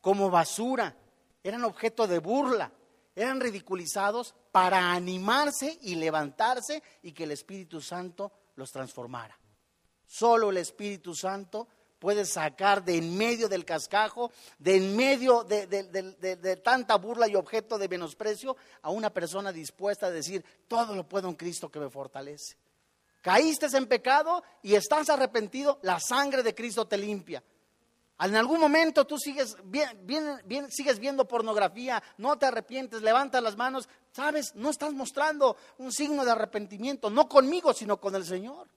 [0.00, 0.96] como basura,
[1.42, 2.70] eran objeto de burla,
[3.16, 9.36] eran ridiculizados para animarse y levantarse y que el Espíritu Santo los transformara?
[10.06, 11.66] Solo el Espíritu Santo
[12.00, 17.78] puede sacar de en medio del cascajo, de en medio de, tanta burla y objeto
[17.78, 21.90] de menosprecio, a una persona dispuesta a decir, todo lo puedo en Cristo que me
[21.90, 22.56] fortalece.
[23.20, 27.44] Caíste en pecado y estás arrepentido, la sangre de Cristo te limpia.
[28.18, 29.56] En algún momento tú sigues,
[30.70, 36.24] sigues viendo pornografía, no te arrepientes, levantas las manos, sabes, no estás mostrando un signo
[36.24, 38.68] de arrepentimiento, no conmigo, sino con el Señor.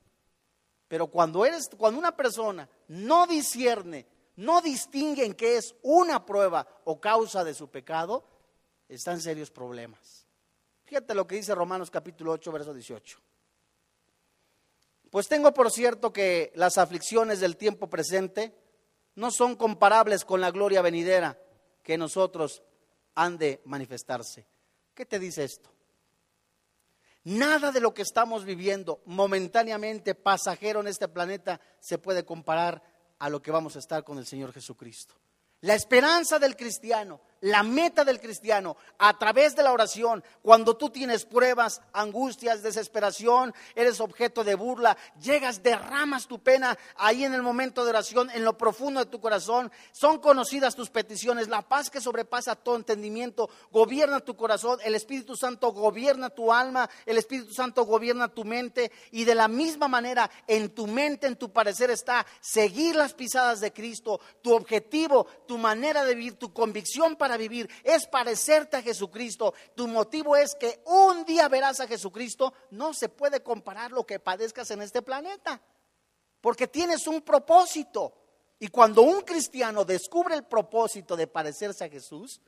[0.94, 6.68] Pero cuando eres, cuando una persona no discierne, no distingue en qué es una prueba
[6.84, 8.24] o causa de su pecado,
[8.88, 10.28] está en serios problemas.
[10.84, 13.20] Fíjate lo que dice Romanos capítulo 8, verso 18.
[15.10, 18.56] Pues tengo por cierto que las aflicciones del tiempo presente
[19.16, 21.40] no son comparables con la gloria venidera
[21.82, 22.62] que nosotros
[23.16, 24.46] han de manifestarse.
[24.94, 25.72] ¿Qué te dice esto?
[27.26, 32.84] Nada de lo que estamos viviendo momentáneamente pasajero en este planeta se puede comparar
[33.20, 35.16] a lo que vamos a estar con el Señor Jesucristo.
[35.62, 40.90] La esperanza del cristiano la meta del cristiano a través de la oración, cuando tú
[40.90, 47.42] tienes pruebas, angustias, desesperación, eres objeto de burla, llegas, derramas tu pena ahí en el
[47.42, 51.90] momento de oración, en lo profundo de tu corazón, son conocidas tus peticiones, la paz
[51.90, 57.54] que sobrepasa todo entendimiento, gobierna tu corazón, el Espíritu Santo gobierna tu alma, el Espíritu
[57.54, 61.92] Santo gobierna tu mente y de la misma manera en tu mente, en tu parecer
[61.92, 67.33] está seguir las pisadas de Cristo, tu objetivo, tu manera de vivir, tu convicción para
[67.38, 72.94] vivir es parecerte a Jesucristo, tu motivo es que un día verás a Jesucristo, no
[72.94, 75.62] se puede comparar lo que padezcas en este planeta,
[76.42, 78.14] porque tienes un propósito.
[78.60, 82.42] Y cuando un cristiano descubre el propósito de parecerse a Jesús,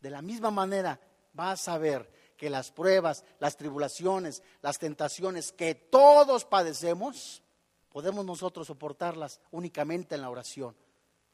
[0.00, 1.00] de la misma manera
[1.38, 7.42] va a saber que las pruebas, las tribulaciones, las tentaciones que todos padecemos,
[7.88, 10.76] podemos nosotros soportarlas únicamente en la oración.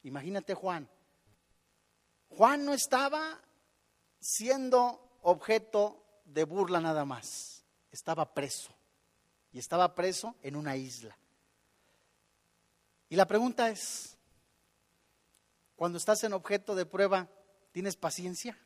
[0.03, 0.89] Imagínate Juan,
[2.37, 3.39] Juan no estaba
[4.19, 8.71] siendo objeto de burla nada más, estaba preso.
[9.53, 11.17] Y estaba preso en una isla.
[13.09, 14.17] Y la pregunta es,
[15.75, 17.27] cuando estás en objeto de prueba,
[17.73, 18.57] ¿tienes paciencia?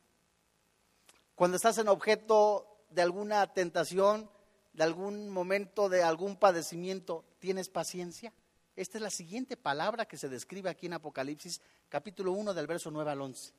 [1.34, 4.30] Cuando estás en objeto de alguna tentación,
[4.73, 8.32] de algún momento, de algún padecimiento, ¿tienes paciencia?
[8.76, 12.92] Esta es la siguiente palabra que se describe aquí en Apocalipsis, capítulo 1, del verso
[12.92, 13.54] 9 al 11.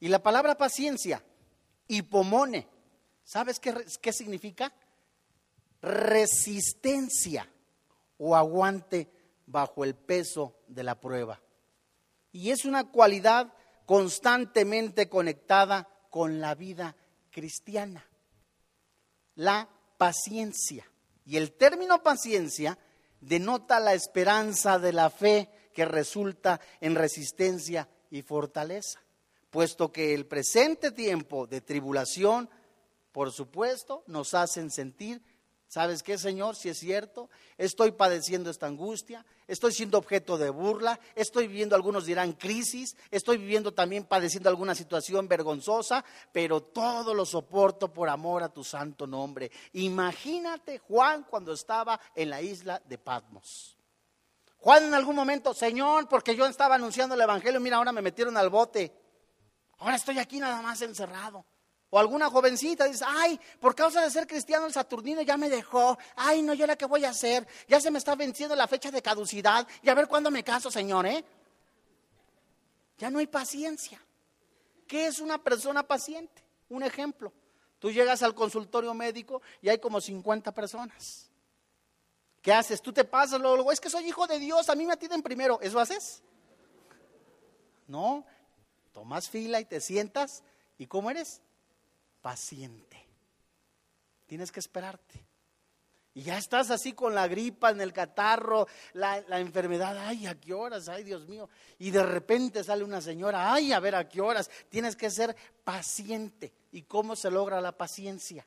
[0.00, 1.22] Y la palabra paciencia,
[1.88, 2.66] hipomone,
[3.22, 4.72] ¿sabes qué, qué significa?
[5.82, 7.48] Resistencia
[8.16, 9.10] o aguante
[9.46, 11.42] bajo el peso de la prueba.
[12.32, 13.52] Y es una cualidad
[13.84, 16.96] constantemente conectada con la vida
[17.30, 18.08] cristiana.
[19.34, 20.90] La paciencia.
[21.26, 22.78] Y el término paciencia
[23.22, 29.00] denota la esperanza de la fe que resulta en resistencia y fortaleza,
[29.48, 32.50] puesto que el presente tiempo de tribulación,
[33.12, 35.22] por supuesto, nos hacen sentir
[35.72, 36.54] ¿Sabes qué, Señor?
[36.54, 42.04] Si es cierto, estoy padeciendo esta angustia, estoy siendo objeto de burla, estoy viviendo, algunos
[42.04, 48.42] dirán, crisis, estoy viviendo también padeciendo alguna situación vergonzosa, pero todo lo soporto por amor
[48.42, 49.50] a tu santo nombre.
[49.72, 53.78] Imagínate Juan cuando estaba en la isla de Patmos.
[54.58, 58.36] Juan en algún momento, Señor, porque yo estaba anunciando el Evangelio, mira, ahora me metieron
[58.36, 58.92] al bote.
[59.78, 61.46] Ahora estoy aquí nada más encerrado.
[61.94, 65.98] O alguna jovencita dice, ay, por causa de ser cristiano el Saturnino ya me dejó.
[66.16, 67.46] Ay, no, yo la que voy a hacer.
[67.68, 69.68] Ya se me está venciendo la fecha de caducidad.
[69.82, 71.22] Y a ver cuándo me caso, Señor, ¿eh?
[72.96, 74.02] Ya no hay paciencia.
[74.88, 76.42] ¿Qué es una persona paciente?
[76.70, 77.30] Un ejemplo.
[77.78, 81.28] Tú llegas al consultorio médico y hay como 50 personas.
[82.40, 82.80] ¿Qué haces?
[82.80, 85.60] Tú te pasas luego, es que soy hijo de Dios, a mí me atienden primero.
[85.60, 86.22] ¿Eso haces?
[87.86, 88.24] No,
[88.92, 90.42] tomas fila y te sientas.
[90.78, 91.42] ¿Y cómo eres?
[92.22, 93.06] Paciente.
[94.26, 95.26] Tienes que esperarte.
[96.14, 100.52] Y ya estás así con la gripa, en el catarro, la, enfermedad, ay, ¿a qué
[100.52, 100.88] horas?
[100.88, 101.48] Ay, Dios mío.
[101.78, 104.50] Y de repente sale una señora, ay, a ver, ¿a qué horas?
[104.68, 106.52] Tienes que ser paciente.
[106.70, 108.46] ¿Y cómo se logra la paciencia?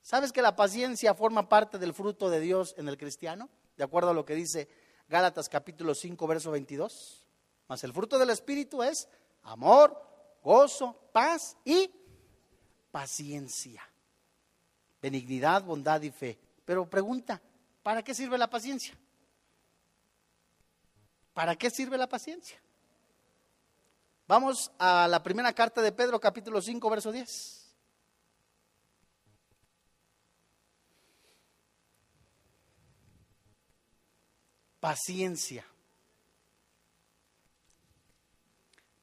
[0.00, 3.50] ¿Sabes que la paciencia forma parte del fruto de Dios en el cristiano?
[3.76, 4.68] De acuerdo a lo que dice
[5.08, 7.26] Gálatas capítulo 5, verso 22.
[7.68, 9.08] Mas el fruto del Espíritu es
[9.42, 10.00] amor,
[10.42, 11.90] gozo, paz y
[12.96, 13.86] paciencia.
[15.02, 16.38] Benignidad, bondad y fe.
[16.64, 17.42] Pero pregunta,
[17.82, 18.96] ¿para qué sirve la paciencia?
[21.34, 22.58] ¿Para qué sirve la paciencia?
[24.26, 27.66] Vamos a la primera carta de Pedro, capítulo 5, verso 10.
[34.80, 35.66] Paciencia.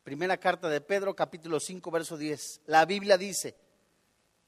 [0.03, 2.61] Primera carta de Pedro, capítulo 5, verso 10.
[2.65, 3.62] La Biblia dice,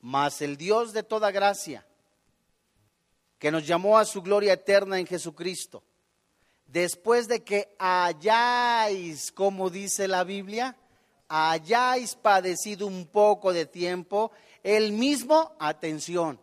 [0.06, 1.84] mas el Dios de toda gracia,
[3.40, 5.82] que nos llamó a su gloria eterna en Jesucristo,
[6.68, 10.78] después de que hayáis, como dice la Biblia,
[11.28, 14.32] hayáis padecido un poco de tiempo,
[14.62, 16.40] el mismo, atención,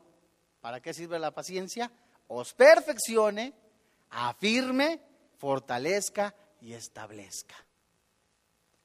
[0.61, 1.93] ¿para qué sirve la paciencia?
[2.27, 3.53] Os perfeccione,
[4.11, 5.01] afirme,
[5.39, 7.55] fortalezca y establezca.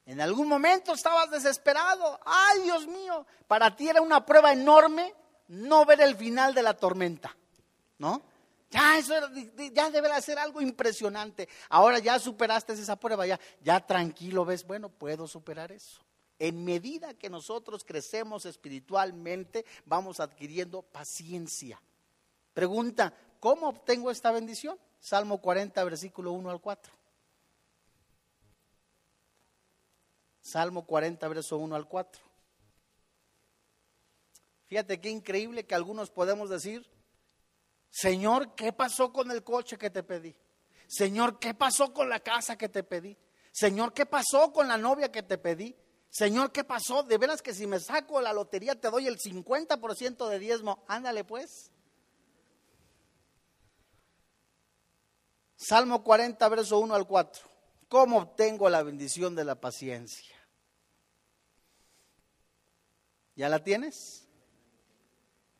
[0.08, 2.18] En algún momento estabas desesperado.
[2.24, 5.14] Ay, Dios mío, para ti era una prueba enorme
[5.48, 7.36] no ver el final de la tormenta,
[7.98, 8.22] ¿no?
[8.70, 9.12] Ya eso
[9.70, 11.46] ya debe ser algo impresionante.
[11.68, 16.00] Ahora ya superaste esa prueba, ya, ya tranquilo ves, bueno, puedo superar eso.
[16.38, 21.82] En medida que nosotros crecemos espiritualmente, vamos adquiriendo paciencia.
[22.54, 24.78] Pregunta, ¿cómo obtengo esta bendición?
[25.00, 26.97] Salmo 40, versículo 1 al 4.
[30.50, 32.22] Salmo 40, verso 1 al 4.
[34.66, 36.88] Fíjate qué increíble que algunos podemos decir,
[37.90, 40.34] Señor, ¿qué pasó con el coche que te pedí?
[40.86, 43.16] Señor, ¿qué pasó con la casa que te pedí?
[43.52, 45.76] Señor, ¿qué pasó con la novia que te pedí?
[46.08, 47.02] Señor, ¿qué pasó?
[47.02, 50.82] De veras que si me saco la lotería te doy el 50% de diezmo.
[50.88, 51.70] Ándale pues.
[55.56, 57.42] Salmo 40, verso 1 al 4.
[57.88, 60.37] ¿Cómo obtengo la bendición de la paciencia?
[63.38, 64.26] ¿Ya la tienes?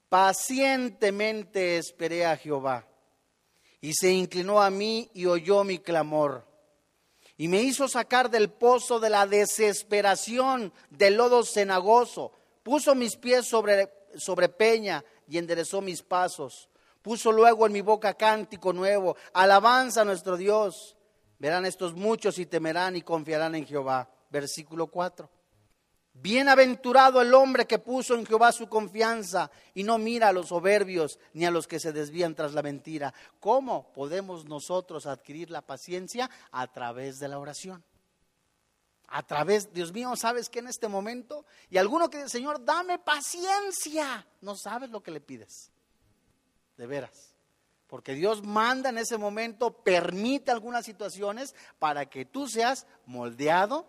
[0.09, 2.85] Pacientemente esperé a Jehová
[3.81, 6.45] y se inclinó a mí y oyó mi clamor
[7.37, 12.33] y me hizo sacar del pozo de la desesperación, del lodo cenagoso.
[12.65, 16.69] Puso mis pies sobre, sobre peña y enderezó mis pasos.
[17.01, 20.97] Puso luego en mi boca cántico nuevo, alabanza a nuestro Dios.
[21.39, 24.11] Verán estos muchos y temerán y confiarán en Jehová.
[24.31, 25.31] Versículo 4.
[26.21, 31.19] Bienaventurado el hombre que puso en Jehová su confianza y no mira a los soberbios
[31.33, 33.15] ni a los que se desvían tras la mentira.
[33.39, 36.29] ¿Cómo podemos nosotros adquirir la paciencia?
[36.51, 37.85] A través de la oración.
[39.07, 41.47] A través, Dios mío, ¿sabes que en este momento?
[41.71, 44.27] Y alguno que dice, Señor, dame paciencia.
[44.41, 45.71] No sabes lo que le pides.
[46.77, 47.37] De veras.
[47.87, 53.87] Porque Dios manda en ese momento, permite algunas situaciones para que tú seas moldeado,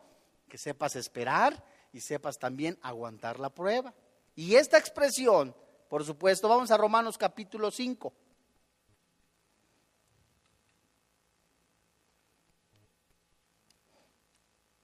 [0.47, 3.93] que sepas esperar y sepas también aguantar la prueba.
[4.35, 5.55] Y esta expresión,
[5.89, 8.13] por supuesto, vamos a Romanos capítulo 5.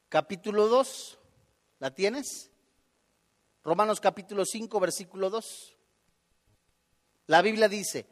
[0.09, 1.19] Capítulo 2,
[1.79, 2.49] ¿la tienes?
[3.63, 5.75] Romanos capítulo 5, versículo 2.
[7.27, 8.05] La Biblia dice,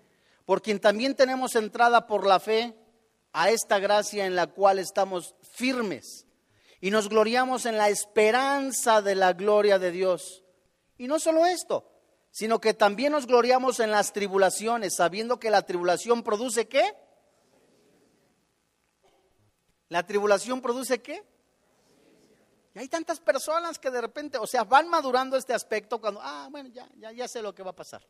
[0.46, 2.76] por quien también tenemos entrada por la fe
[3.32, 6.23] a esta gracia en la cual estamos firmes
[6.84, 10.44] y nos gloriamos en la esperanza de la gloria de Dios.
[10.98, 11.90] Y no solo esto,
[12.30, 16.94] sino que también nos gloriamos en las tribulaciones, sabiendo que la tribulación produce qué?
[19.88, 21.26] ¿La tribulación produce qué?
[22.76, 26.50] Y hay tantas personas que de repente, o sea, van madurando este aspecto cuando, ah,
[26.52, 28.06] bueno, ya, ya, ya sé lo que va a pasar.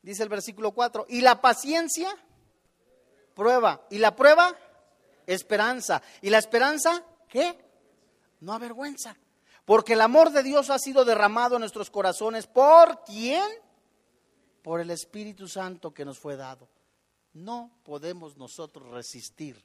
[0.00, 2.08] Dice el versículo 4, y la paciencia,
[3.34, 4.56] prueba, y la prueba,
[5.26, 7.04] esperanza, y la esperanza,
[7.34, 7.58] ¿Qué?
[8.42, 9.16] No avergüenza.
[9.64, 12.46] Porque el amor de Dios ha sido derramado en nuestros corazones.
[12.46, 13.42] ¿Por quién?
[14.62, 16.68] Por el Espíritu Santo que nos fue dado.
[17.32, 19.60] No podemos nosotros resistir.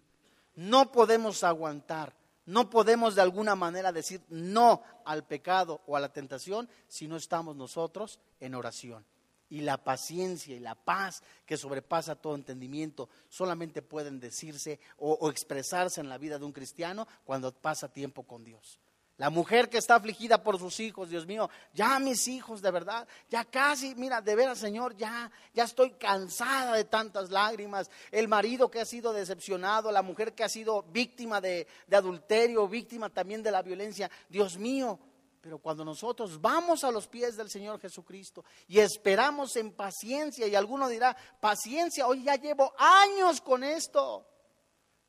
[0.56, 2.16] No podemos aguantar.
[2.48, 7.18] No podemos de alguna manera decir no al pecado o a la tentación si no
[7.18, 9.06] estamos nosotros en oración
[9.50, 16.02] y la paciencia y la paz que sobrepasa todo entendimiento solamente pueden decirse o, expresarse
[16.02, 18.80] en la vida de un cristiano cuando pasa tiempo con Dios.
[19.18, 23.06] La mujer que está afligida por sus hijos, Dios mío, ya mis hijos de verdad,
[23.30, 27.92] ya casi, mira, de veras Señor, ya, ya estoy cansada de tantas lágrimas.
[28.12, 32.66] El marido que ha sido decepcionado, la mujer que ha sido víctima de, de adulterio,
[32.70, 34.10] víctima también de la violencia.
[34.30, 34.98] Dios mío,
[35.42, 40.56] pero cuando nosotros vamos a los pies del Señor Jesucristo y esperamos en paciencia, y
[40.56, 44.26] alguno dirá, paciencia, hoy ya llevo años con esto,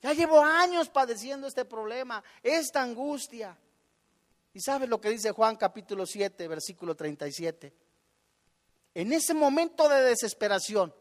[0.01, 3.57] ya llevo años padeciendo este problema, esta angustia.
[4.53, 7.72] ¿Y sabes lo que dice Juan capítulo 7, versículo 37?
[8.95, 10.95] En ese momento de desesperación,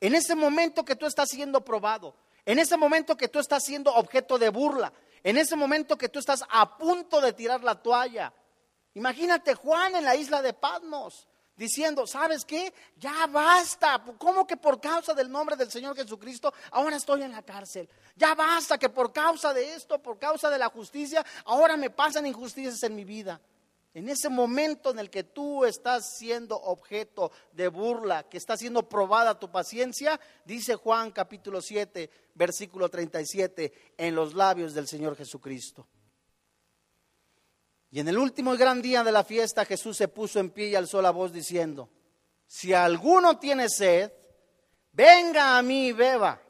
[0.00, 3.92] en ese momento que tú estás siendo probado, en ese momento que tú estás siendo
[3.94, 4.92] objeto de burla,
[5.22, 8.32] en ese momento que tú estás a punto de tirar la toalla,
[8.98, 12.74] Imagínate Juan en la isla de Patmos diciendo, ¿sabes qué?
[12.96, 14.02] Ya basta.
[14.18, 17.88] ¿Cómo que por causa del nombre del Señor Jesucristo ahora estoy en la cárcel?
[18.16, 22.26] Ya basta que por causa de esto, por causa de la justicia, ahora me pasan
[22.26, 23.40] injusticias en mi vida.
[23.94, 28.88] En ese momento en el que tú estás siendo objeto de burla, que está siendo
[28.88, 35.86] probada tu paciencia, dice Juan capítulo 7, versículo 37, en los labios del Señor Jesucristo.
[37.90, 40.68] Y en el último y gran día de la fiesta Jesús se puso en pie
[40.68, 41.88] y alzó la voz diciendo,
[42.46, 44.12] si alguno tiene sed,
[44.92, 46.42] venga a mí y beba.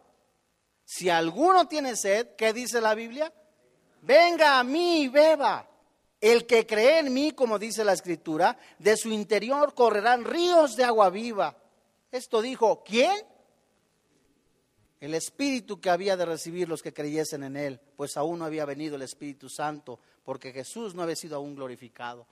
[0.85, 3.33] Si alguno tiene sed, ¿qué dice la Biblia?
[4.03, 5.69] Venga a mí y beba.
[6.21, 10.85] El que cree en mí, como dice la escritura, de su interior correrán ríos de
[10.85, 11.57] agua viva.
[12.11, 13.25] Esto dijo, ¿quién?
[15.01, 18.65] El Espíritu que había de recibir los que creyesen en Él, pues aún no había
[18.65, 22.27] venido el Espíritu Santo, porque Jesús no había sido aún glorificado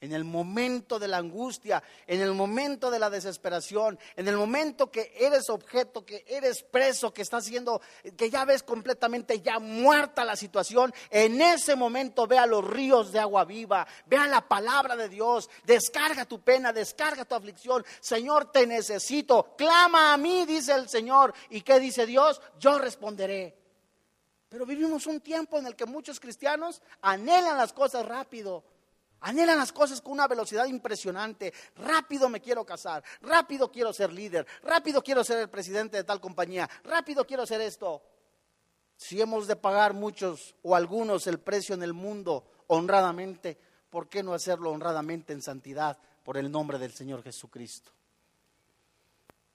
[0.00, 4.90] en el momento de la angustia, en el momento de la desesperación, en el momento
[4.90, 7.82] que eres objeto, que eres preso, que estás siendo,
[8.16, 13.18] que ya ves completamente ya muerta la situación, en ese momento vea los ríos de
[13.18, 17.84] agua viva, vea la palabra de Dios, descarga tu pena, descarga tu aflicción.
[18.00, 21.34] Señor, te necesito, clama a mí, dice el Señor.
[21.50, 22.40] ¿Y qué dice Dios?
[22.58, 23.61] Yo responderé.
[24.52, 28.62] Pero vivimos un tiempo en el que muchos cristianos anhelan las cosas rápido.
[29.20, 31.54] Anhelan las cosas con una velocidad impresionante.
[31.76, 36.20] Rápido me quiero casar, rápido quiero ser líder, rápido quiero ser el presidente de tal
[36.20, 38.02] compañía, rápido quiero ser esto.
[38.94, 44.22] Si hemos de pagar muchos o algunos el precio en el mundo honradamente, ¿por qué
[44.22, 47.90] no hacerlo honradamente en santidad por el nombre del Señor Jesucristo?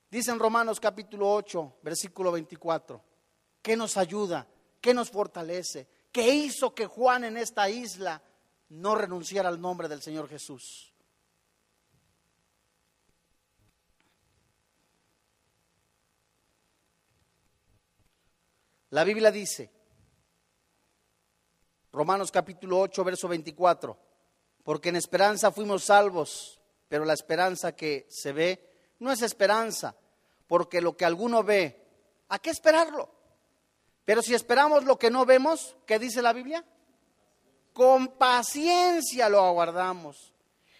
[0.09, 2.99] Dice en Romanos capítulo 8, versículo 24,
[3.61, 4.47] ¿qué nos ayuda?
[4.87, 5.85] ¿Qué nos fortalece?
[6.13, 8.21] ¿Qué hizo que Juan en esta isla
[8.69, 10.93] no renunciar al nombre del Señor Jesús.
[18.91, 19.69] La Biblia dice,
[21.91, 23.99] Romanos capítulo 8, verso 24,
[24.63, 29.97] porque en esperanza fuimos salvos, pero la esperanza que se ve no es esperanza,
[30.47, 33.16] porque lo que alguno ve, ¿a qué esperarlo?
[34.07, 36.65] Pero si esperamos lo que no vemos, ¿qué dice la Biblia?
[37.77, 40.33] con paciencia lo aguardamos.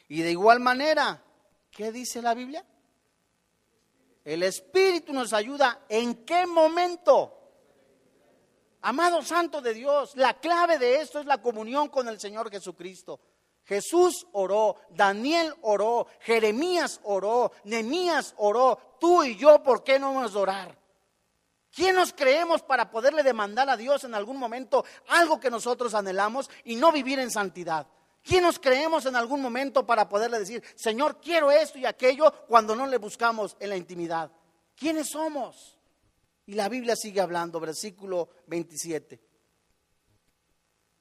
[0.07, 1.23] Y de igual manera,
[1.69, 2.65] ¿qué dice la Biblia?
[4.25, 7.37] El Espíritu nos ayuda en qué momento.
[8.81, 13.19] Amado Santo de Dios, la clave de esto es la comunión con el Señor Jesucristo.
[13.63, 20.35] Jesús oró, Daniel oró, Jeremías oró, Nemías oró, tú y yo, ¿por qué no vamos
[20.35, 20.76] a orar?
[21.77, 26.49] ¿Quién nos creemos para poderle demandar a Dios en algún momento algo que nosotros anhelamos
[26.63, 27.85] y no vivir en santidad?
[28.23, 32.75] ¿Quién nos creemos en algún momento para poderle decir, Señor, quiero esto y aquello cuando
[32.75, 34.31] no le buscamos en la intimidad?
[34.75, 35.77] ¿Quiénes somos?
[36.47, 39.21] Y la Biblia sigue hablando, versículo 27.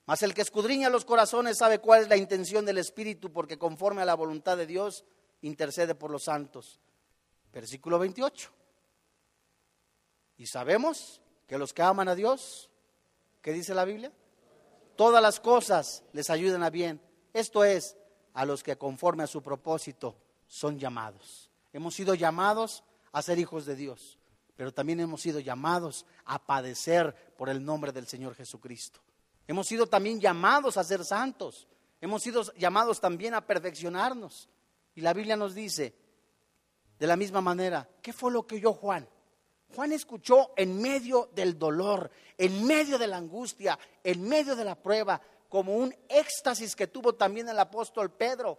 [0.04, 4.02] Mas el que escudriña los corazones sabe cuál es la intención del Espíritu, porque conforme
[4.02, 5.06] a la voluntad de Dios
[5.40, 6.80] intercede por los santos.
[7.50, 8.55] Versículo 28.
[10.36, 12.70] Y sabemos que los que aman a Dios,
[13.42, 14.12] ¿qué dice la Biblia?
[14.96, 17.00] Todas las cosas les ayudan a bien.
[17.32, 17.96] Esto es,
[18.34, 20.16] a los que conforme a su propósito
[20.46, 21.50] son llamados.
[21.72, 24.18] Hemos sido llamados a ser hijos de Dios,
[24.56, 29.00] pero también hemos sido llamados a padecer por el nombre del Señor Jesucristo.
[29.46, 31.66] Hemos sido también llamados a ser santos.
[32.00, 34.48] Hemos sido llamados también a perfeccionarnos.
[34.94, 35.94] Y la Biblia nos dice,
[36.98, 39.08] de la misma manera, ¿qué fue lo que oyó Juan?
[39.76, 44.74] Juan escuchó en medio del dolor, en medio de la angustia, en medio de la
[44.74, 45.20] prueba,
[45.50, 48.58] como un éxtasis que tuvo también el apóstol Pedro.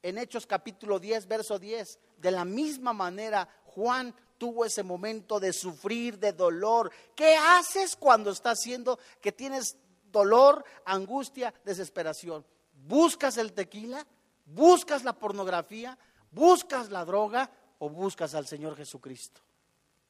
[0.00, 5.52] En Hechos capítulo 10, verso 10, de la misma manera Juan tuvo ese momento de
[5.52, 6.92] sufrir, de dolor.
[7.16, 9.76] ¿Qué haces cuando estás haciendo que tienes
[10.12, 12.46] dolor, angustia, desesperación?
[12.72, 14.06] ¿Buscas el tequila?
[14.44, 15.98] ¿Buscas la pornografía?
[16.30, 17.50] ¿Buscas la droga?
[17.80, 19.40] ¿O buscas al Señor Jesucristo?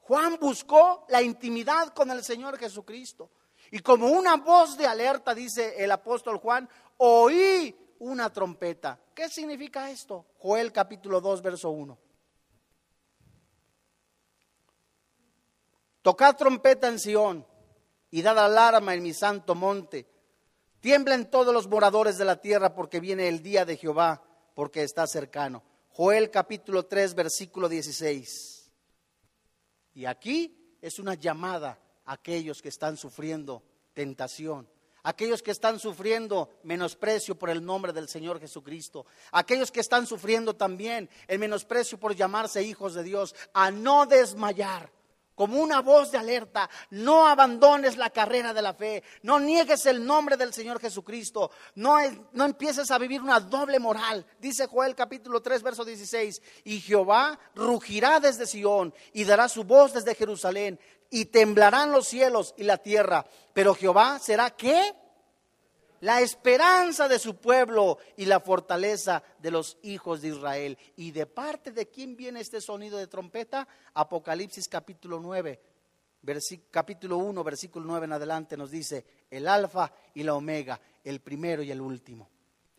[0.02, 3.30] Juan buscó la intimidad con el Señor Jesucristo.
[3.70, 9.00] Y como una voz de alerta, dice el apóstol Juan, oí una trompeta.
[9.14, 10.26] ¿Qué significa esto?
[10.38, 11.98] Joel capítulo 2, verso 1.
[16.02, 17.46] Tocad trompeta en Sión
[18.10, 20.08] y dad alarma en mi santo monte.
[20.80, 24.20] Tiemblen todos los moradores de la tierra porque viene el día de Jehová,
[24.54, 25.62] porque está cercano.
[25.90, 28.51] Joel capítulo 3, versículo 16.
[29.94, 33.62] Y aquí es una llamada a aquellos que están sufriendo
[33.94, 34.68] tentación,
[35.02, 40.54] aquellos que están sufriendo menosprecio por el nombre del Señor Jesucristo, aquellos que están sufriendo
[40.54, 44.90] también el menosprecio por llamarse hijos de Dios, a no desmayar
[45.42, 46.70] como una voz de alerta.
[46.90, 49.02] No abandones la carrera de la fe.
[49.22, 51.50] No niegues el nombre del Señor Jesucristo.
[51.74, 51.96] No,
[52.32, 54.24] no empieces a vivir una doble moral.
[54.38, 56.40] Dice Joel capítulo 3, verso 16.
[56.62, 60.78] Y Jehová rugirá desde Sión y dará su voz desde Jerusalén.
[61.10, 63.26] Y temblarán los cielos y la tierra.
[63.52, 64.94] Pero Jehová será qué?
[66.02, 70.76] La esperanza de su pueblo y la fortaleza de los hijos de Israel.
[70.96, 73.68] ¿Y de parte de quién viene este sonido de trompeta?
[73.94, 75.60] Apocalipsis capítulo 9,
[76.72, 81.62] capítulo 1, versículo 9 en adelante nos dice, el alfa y la omega, el primero
[81.62, 82.31] y el último.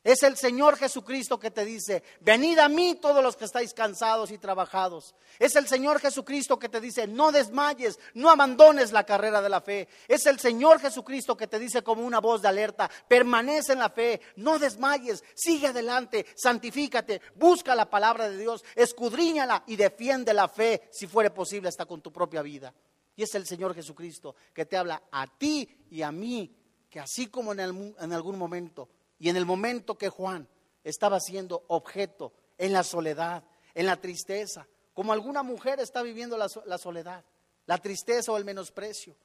[0.03, 4.31] Es el Señor Jesucristo que te dice, venid a mí todos los que estáis cansados
[4.31, 5.15] y trabajados.
[5.39, 9.61] Es el Señor Jesucristo que te dice, no desmayes, no abandones la carrera de la
[9.61, 9.87] fe.
[10.09, 13.91] Es el Señor Jesucristo que te dice como una voz de alerta, permanece en la
[13.91, 20.49] fe, no desmayes, sigue adelante, santifícate, busca la palabra de Dios, escudriñala y defiende la
[20.49, 22.73] fe, si fuere posible, hasta con tu propia vida.
[23.15, 26.53] Y es el Señor Jesucristo que te habla a ti y a mí,
[26.89, 28.89] que así como en, en algún momento
[29.23, 30.49] y en el momento que Juan
[30.83, 36.49] estaba siendo objeto en la soledad, en la tristeza, como alguna mujer está viviendo la,
[36.49, 37.23] soledad,
[37.65, 39.15] la tristeza o el menosprecio,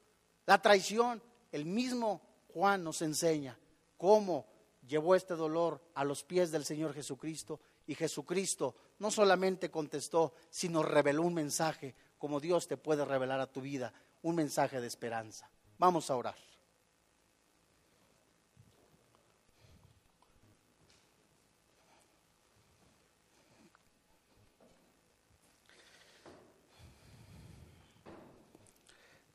[0.46, 1.20] la traición,
[1.51, 2.22] el mismo
[2.55, 3.59] Juan nos enseña
[3.96, 4.46] cómo
[4.86, 10.84] llevó este dolor a los pies del Señor Jesucristo y Jesucristo no solamente contestó, sino
[10.84, 13.92] reveló un mensaje como Dios te puede revelar a tu vida,
[14.22, 15.51] un mensaje de esperanza.
[15.76, 16.47] Vamos a orar.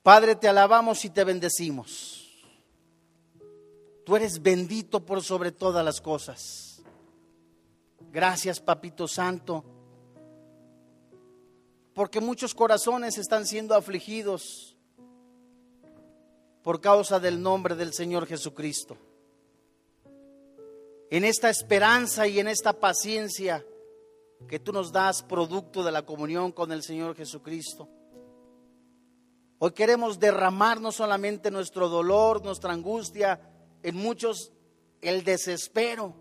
[0.04, 2.30] Padre, te alabamos y te bendecimos.
[4.06, 6.84] Tú eres bendito por sobre todas las cosas.
[8.12, 9.64] Gracias, Papito Santo,
[11.94, 14.76] porque muchos corazones están siendo afligidos
[16.64, 18.98] por causa del nombre del Señor Jesucristo.
[21.10, 23.66] En esta esperanza y en esta paciencia
[24.50, 27.88] que tú nos das producto de la comunión con el Señor Jesucristo
[29.66, 33.40] Hoy queremos derramar no solamente nuestro dolor, nuestra angustia,
[33.82, 34.52] en muchos
[35.00, 36.14] el desespero,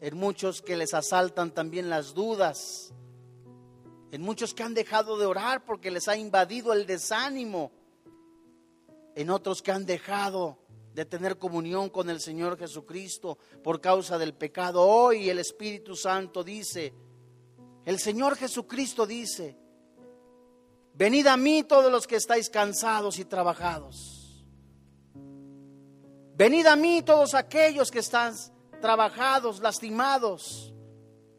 [0.00, 2.92] en muchos que les asaltan también las dudas,
[4.10, 7.70] en muchos que han dejado de orar porque les ha invadido el desánimo,
[9.14, 10.58] en otros que han dejado
[10.92, 14.82] de tener comunión con el Señor Jesucristo por causa del pecado.
[14.82, 16.92] Hoy el Espíritu Santo dice,
[17.84, 19.56] el Señor Jesucristo dice,
[20.94, 24.44] Venid a mí todos los que estáis cansados y trabajados.
[26.36, 28.34] Venid a mí todos aquellos que están
[28.80, 30.72] trabajados, lastimados.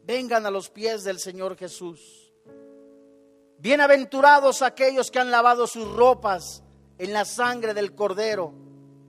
[0.04, 2.32] Vengan a los pies del Señor Jesús.
[3.58, 6.62] Bienaventurados aquellos que han lavado sus ropas
[6.98, 8.52] en la sangre del Cordero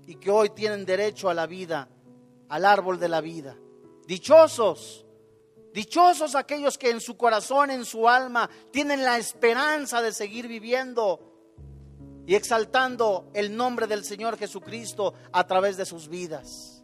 [0.06, 1.89] y que hoy tienen derecho a la vida,
[2.48, 3.58] al árbol de la vida.
[4.08, 5.07] Dichosos
[5.78, 11.19] Dichosos aquellos que en su corazón, en su alma, tienen la esperanza de seguir viviendo
[12.25, 16.84] y exaltando el nombre del Señor Jesucristo a través de sus vidas.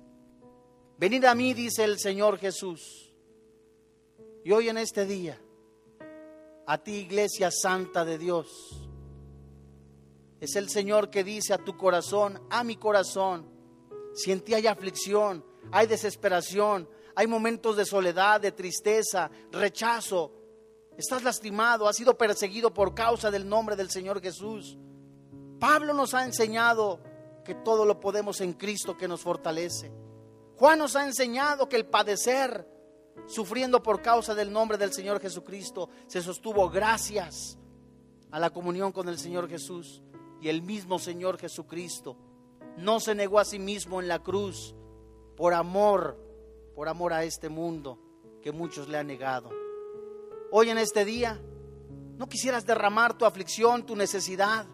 [1.00, 3.12] Venid a mí, dice el Señor Jesús.
[4.44, 5.42] Y hoy en este día,
[6.68, 8.48] a ti iglesia santa de Dios,
[10.40, 13.50] es el Señor que dice a tu corazón, a mi corazón,
[14.14, 20.32] si en ti hay aflicción, hay desesperación, hay momentos de soledad, de tristeza, rechazo.
[20.98, 24.78] Estás lastimado, has sido perseguido por causa del nombre del Señor Jesús.
[25.60, 27.00] Pablo nos ha enseñado
[27.44, 29.92] que todo lo podemos en Cristo que nos fortalece.
[30.56, 32.68] Juan nos ha enseñado que el padecer,
[33.28, 37.58] sufriendo por causa del nombre del Señor Jesucristo, se sostuvo gracias
[38.32, 40.02] a la comunión con el Señor Jesús.
[40.42, 42.18] Y el mismo Señor Jesucristo
[42.78, 44.76] no se negó a sí mismo en la cruz
[45.38, 46.18] por amor
[46.76, 48.00] por amor a este mundo
[48.42, 49.50] que muchos le han negado.
[50.52, 51.42] Hoy en este día,
[52.18, 54.68] no quisieras derramar tu aflicción, tu necesidad,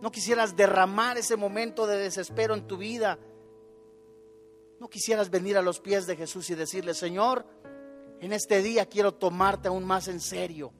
[0.00, 3.18] no quisieras derramar ese momento de desespero en tu vida,
[4.80, 7.46] no quisieras venir a los pies de Jesús y decirle, Señor,
[8.20, 10.72] en este día quiero tomarte aún más en serio,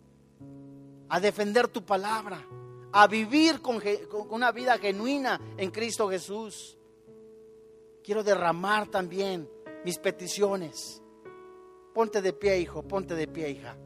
[1.09, 2.45] a defender tu palabra,
[2.93, 6.79] a vivir con, con una vida genuina en Cristo Jesús.
[8.03, 9.49] Quiero derramar también
[9.85, 11.03] mis peticiones.
[11.95, 13.77] Ponte de pie, hijo, ponte de pie, hija.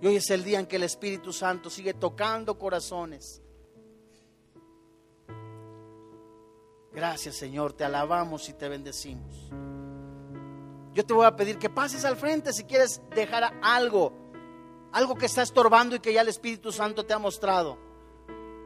[0.00, 3.42] Y hoy es el día en que el Espíritu Santo sigue tocando corazones.
[6.92, 9.50] Gracias, Señor, te alabamos y te bendecimos.
[10.94, 14.12] Yo te voy a pedir que pases al frente si quieres dejar algo,
[14.92, 17.76] algo que está estorbando y que ya el Espíritu Santo te ha mostrado,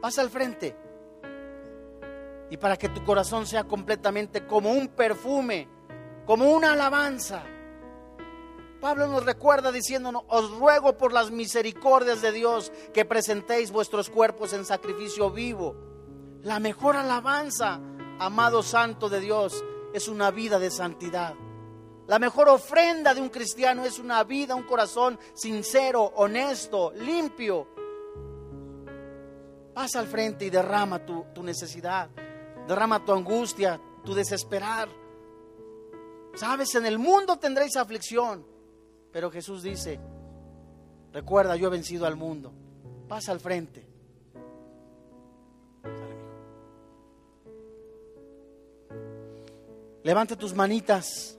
[0.01, 0.77] pasa al frente.
[2.51, 5.67] Y para que tu corazón sea completamente como un perfume,
[6.27, 7.43] como una alabanza.
[8.79, 14.53] Pablo nos recuerda diciéndonos, os ruego por las misericordias de Dios que presentéis vuestros cuerpos
[14.53, 15.75] en sacrificio vivo.
[16.41, 17.79] La mejor alabanza,
[18.19, 21.35] amado santo de Dios, es una vida de santidad.
[22.07, 27.67] La mejor ofrenda de un cristiano es una vida, un corazón sincero, honesto, limpio.
[29.73, 32.09] Pasa al frente y derrama tu, tu necesidad,
[32.67, 34.89] derrama tu angustia, tu desesperar.
[36.35, 38.45] Sabes, en el mundo tendréis aflicción,
[39.11, 39.99] pero Jesús dice,
[41.11, 42.53] recuerda, yo he vencido al mundo.
[43.07, 43.85] Pasa al frente.
[50.03, 51.37] Levanta tus manitas.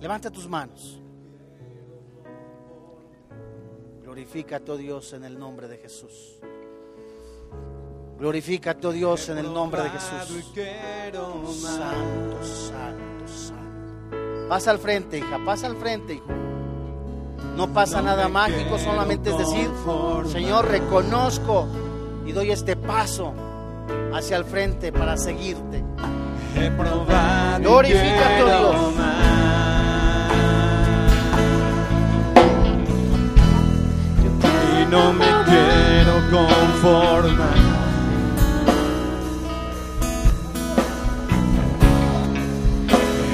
[0.00, 1.00] Levanta tus manos.
[4.02, 6.40] Glorifícate, oh Dios, en el nombre de Jesús.
[8.20, 10.52] Glorifícate, oh Dios, en el nombre de Jesús.
[11.58, 14.46] Santo, santo, santo.
[14.46, 16.26] Pasa al frente, hija, pasa al frente, hijo.
[17.56, 19.70] No pasa nada mágico, solamente es decir,
[20.30, 21.66] Señor, reconozco
[22.26, 23.32] y doy este paso
[24.12, 25.82] hacia el frente para seguirte.
[27.60, 28.76] Glorifícate, oh Dios.
[34.78, 37.59] Y no me quiero conformar.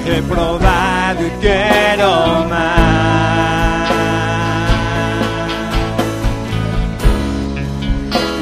[0.09, 3.91] He probado y quiero más.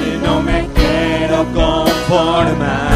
[0.06, 2.92] Y no me quiero conformar.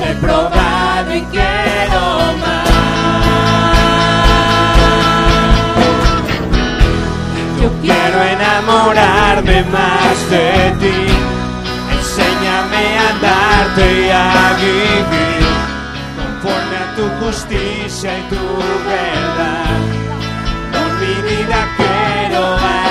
[0.00, 2.02] He probado y quiero
[2.40, 2.68] más.
[7.60, 11.15] Yo quiero enamorarme más de ti.
[13.76, 15.46] Enséñame a darte y a vivir
[16.16, 18.44] conforme a tu justicia y tu
[18.86, 19.80] verdad.
[20.72, 22.42] Por mi vida quiero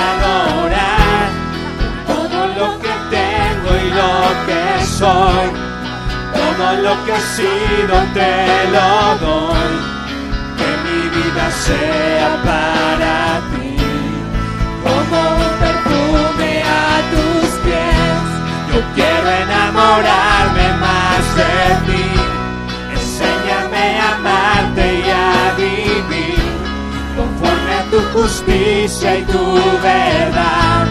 [0.06, 1.28] adorar
[2.06, 4.14] todo lo que tengo y lo
[4.46, 5.48] que soy.
[6.34, 9.74] Todo lo que he sido te lo doy.
[10.56, 13.65] Que mi vida sea para ti.
[18.94, 21.54] Quiero enamorarme más de
[21.86, 22.06] ti.
[22.92, 26.42] Enséñame a amarte y a vivir
[27.16, 30.86] conforme a tu justicia y tu verdad.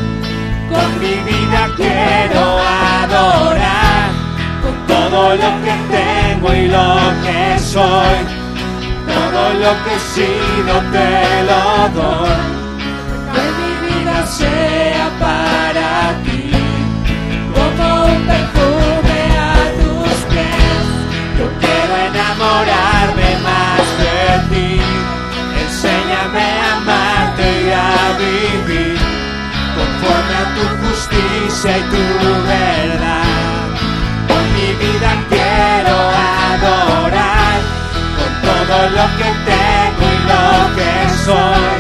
[0.72, 2.44] Con mi vida quiero
[3.04, 4.10] adorar
[4.64, 8.18] con todo lo que tengo y lo que soy.
[9.06, 12.42] Todo lo que he sido te lo doy.
[13.34, 14.85] Que mi vida sea
[27.38, 28.98] y a vivir
[29.76, 32.06] conforme a tu justicia y tu
[32.48, 33.24] verdad.
[34.28, 35.96] Con mi vida quiero
[36.54, 37.58] adorar
[38.18, 40.46] con todo lo que tengo y lo
[40.76, 40.94] que
[41.26, 41.80] soy.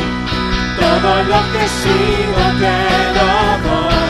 [0.80, 4.05] Todo lo que he sido te doy.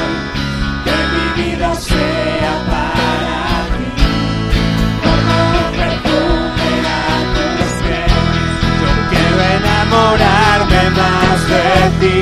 [11.00, 11.66] Más de
[12.00, 12.20] ti.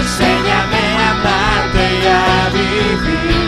[0.00, 3.46] Enséñame a amarte y a vivir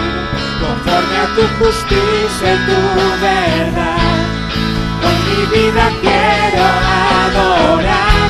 [0.62, 2.80] conforme a tu justicia y tu
[3.20, 4.18] verdad.
[5.02, 6.64] Con mi vida quiero
[7.26, 8.28] adorar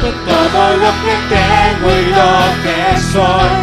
[0.00, 2.78] con todo lo que tengo y lo que
[3.12, 3.54] soy.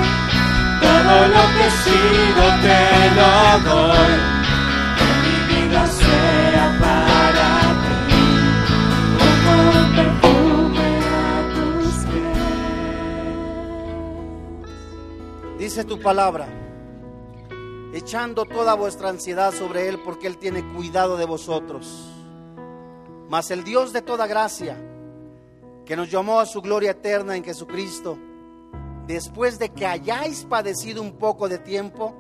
[0.82, 2.82] Todo lo que he sido te
[3.18, 4.39] lo doy.
[15.86, 16.48] Tu palabra,
[17.94, 22.06] echando toda vuestra ansiedad sobre Él porque Él tiene cuidado de vosotros.
[23.30, 24.78] Mas el Dios de toda gracia,
[25.86, 28.18] que nos llamó a su gloria eterna en Jesucristo,
[29.08, 32.14] después de que hayáis padecido un poco de tiempo,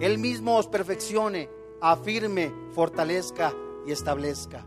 [0.00, 1.50] Él mismo os perfeccione,
[1.82, 3.52] afirme, fortalezca
[3.86, 4.66] y establezca.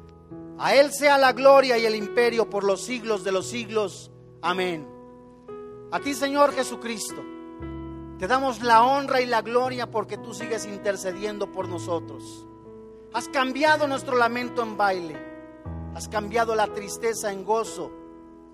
[0.60, 4.12] A Él sea la gloria y el imperio por los siglos de los siglos.
[4.42, 4.88] Amén.
[5.92, 7.24] A ti, Señor Jesucristo,
[8.20, 12.46] te damos la honra y la gloria porque tú sigues intercediendo por nosotros.
[13.14, 15.18] Has cambiado nuestro lamento en baile.
[15.96, 17.92] Has cambiado la tristeza en gozo.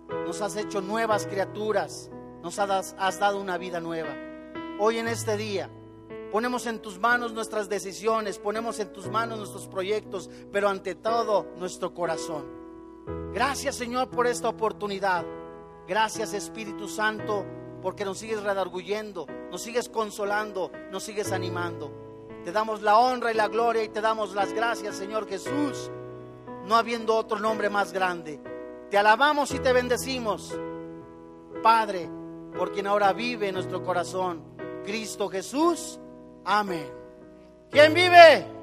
[0.07, 2.11] Nos has hecho nuevas criaturas.
[2.43, 4.16] Nos has, dado una vida nueva.
[4.80, 5.68] Hoy en este día
[6.32, 11.47] ponemos en tus manos nuestras decisiones, ponemos en tus manos nuestros proyectos, pero ante todo
[11.57, 12.45] nuestro corazón.
[13.34, 15.26] Gracias Señor por esta oportunidad.
[15.88, 17.45] Gracias Espíritu Santo
[17.86, 21.92] porque nos sigues redarguyendo, nos sigues consolando, nos sigues animando.
[22.44, 25.92] Te damos la honra y la gloria y te damos las gracias, Señor Jesús,
[26.66, 28.42] no habiendo otro nombre más grande.
[28.90, 30.60] Te alabamos y te bendecimos,
[31.62, 32.10] Padre,
[32.58, 34.42] por quien ahora vive en nuestro corazón,
[34.84, 36.00] Cristo Jesús.
[36.44, 36.92] Amén.
[37.70, 38.55] ¿Quién vive?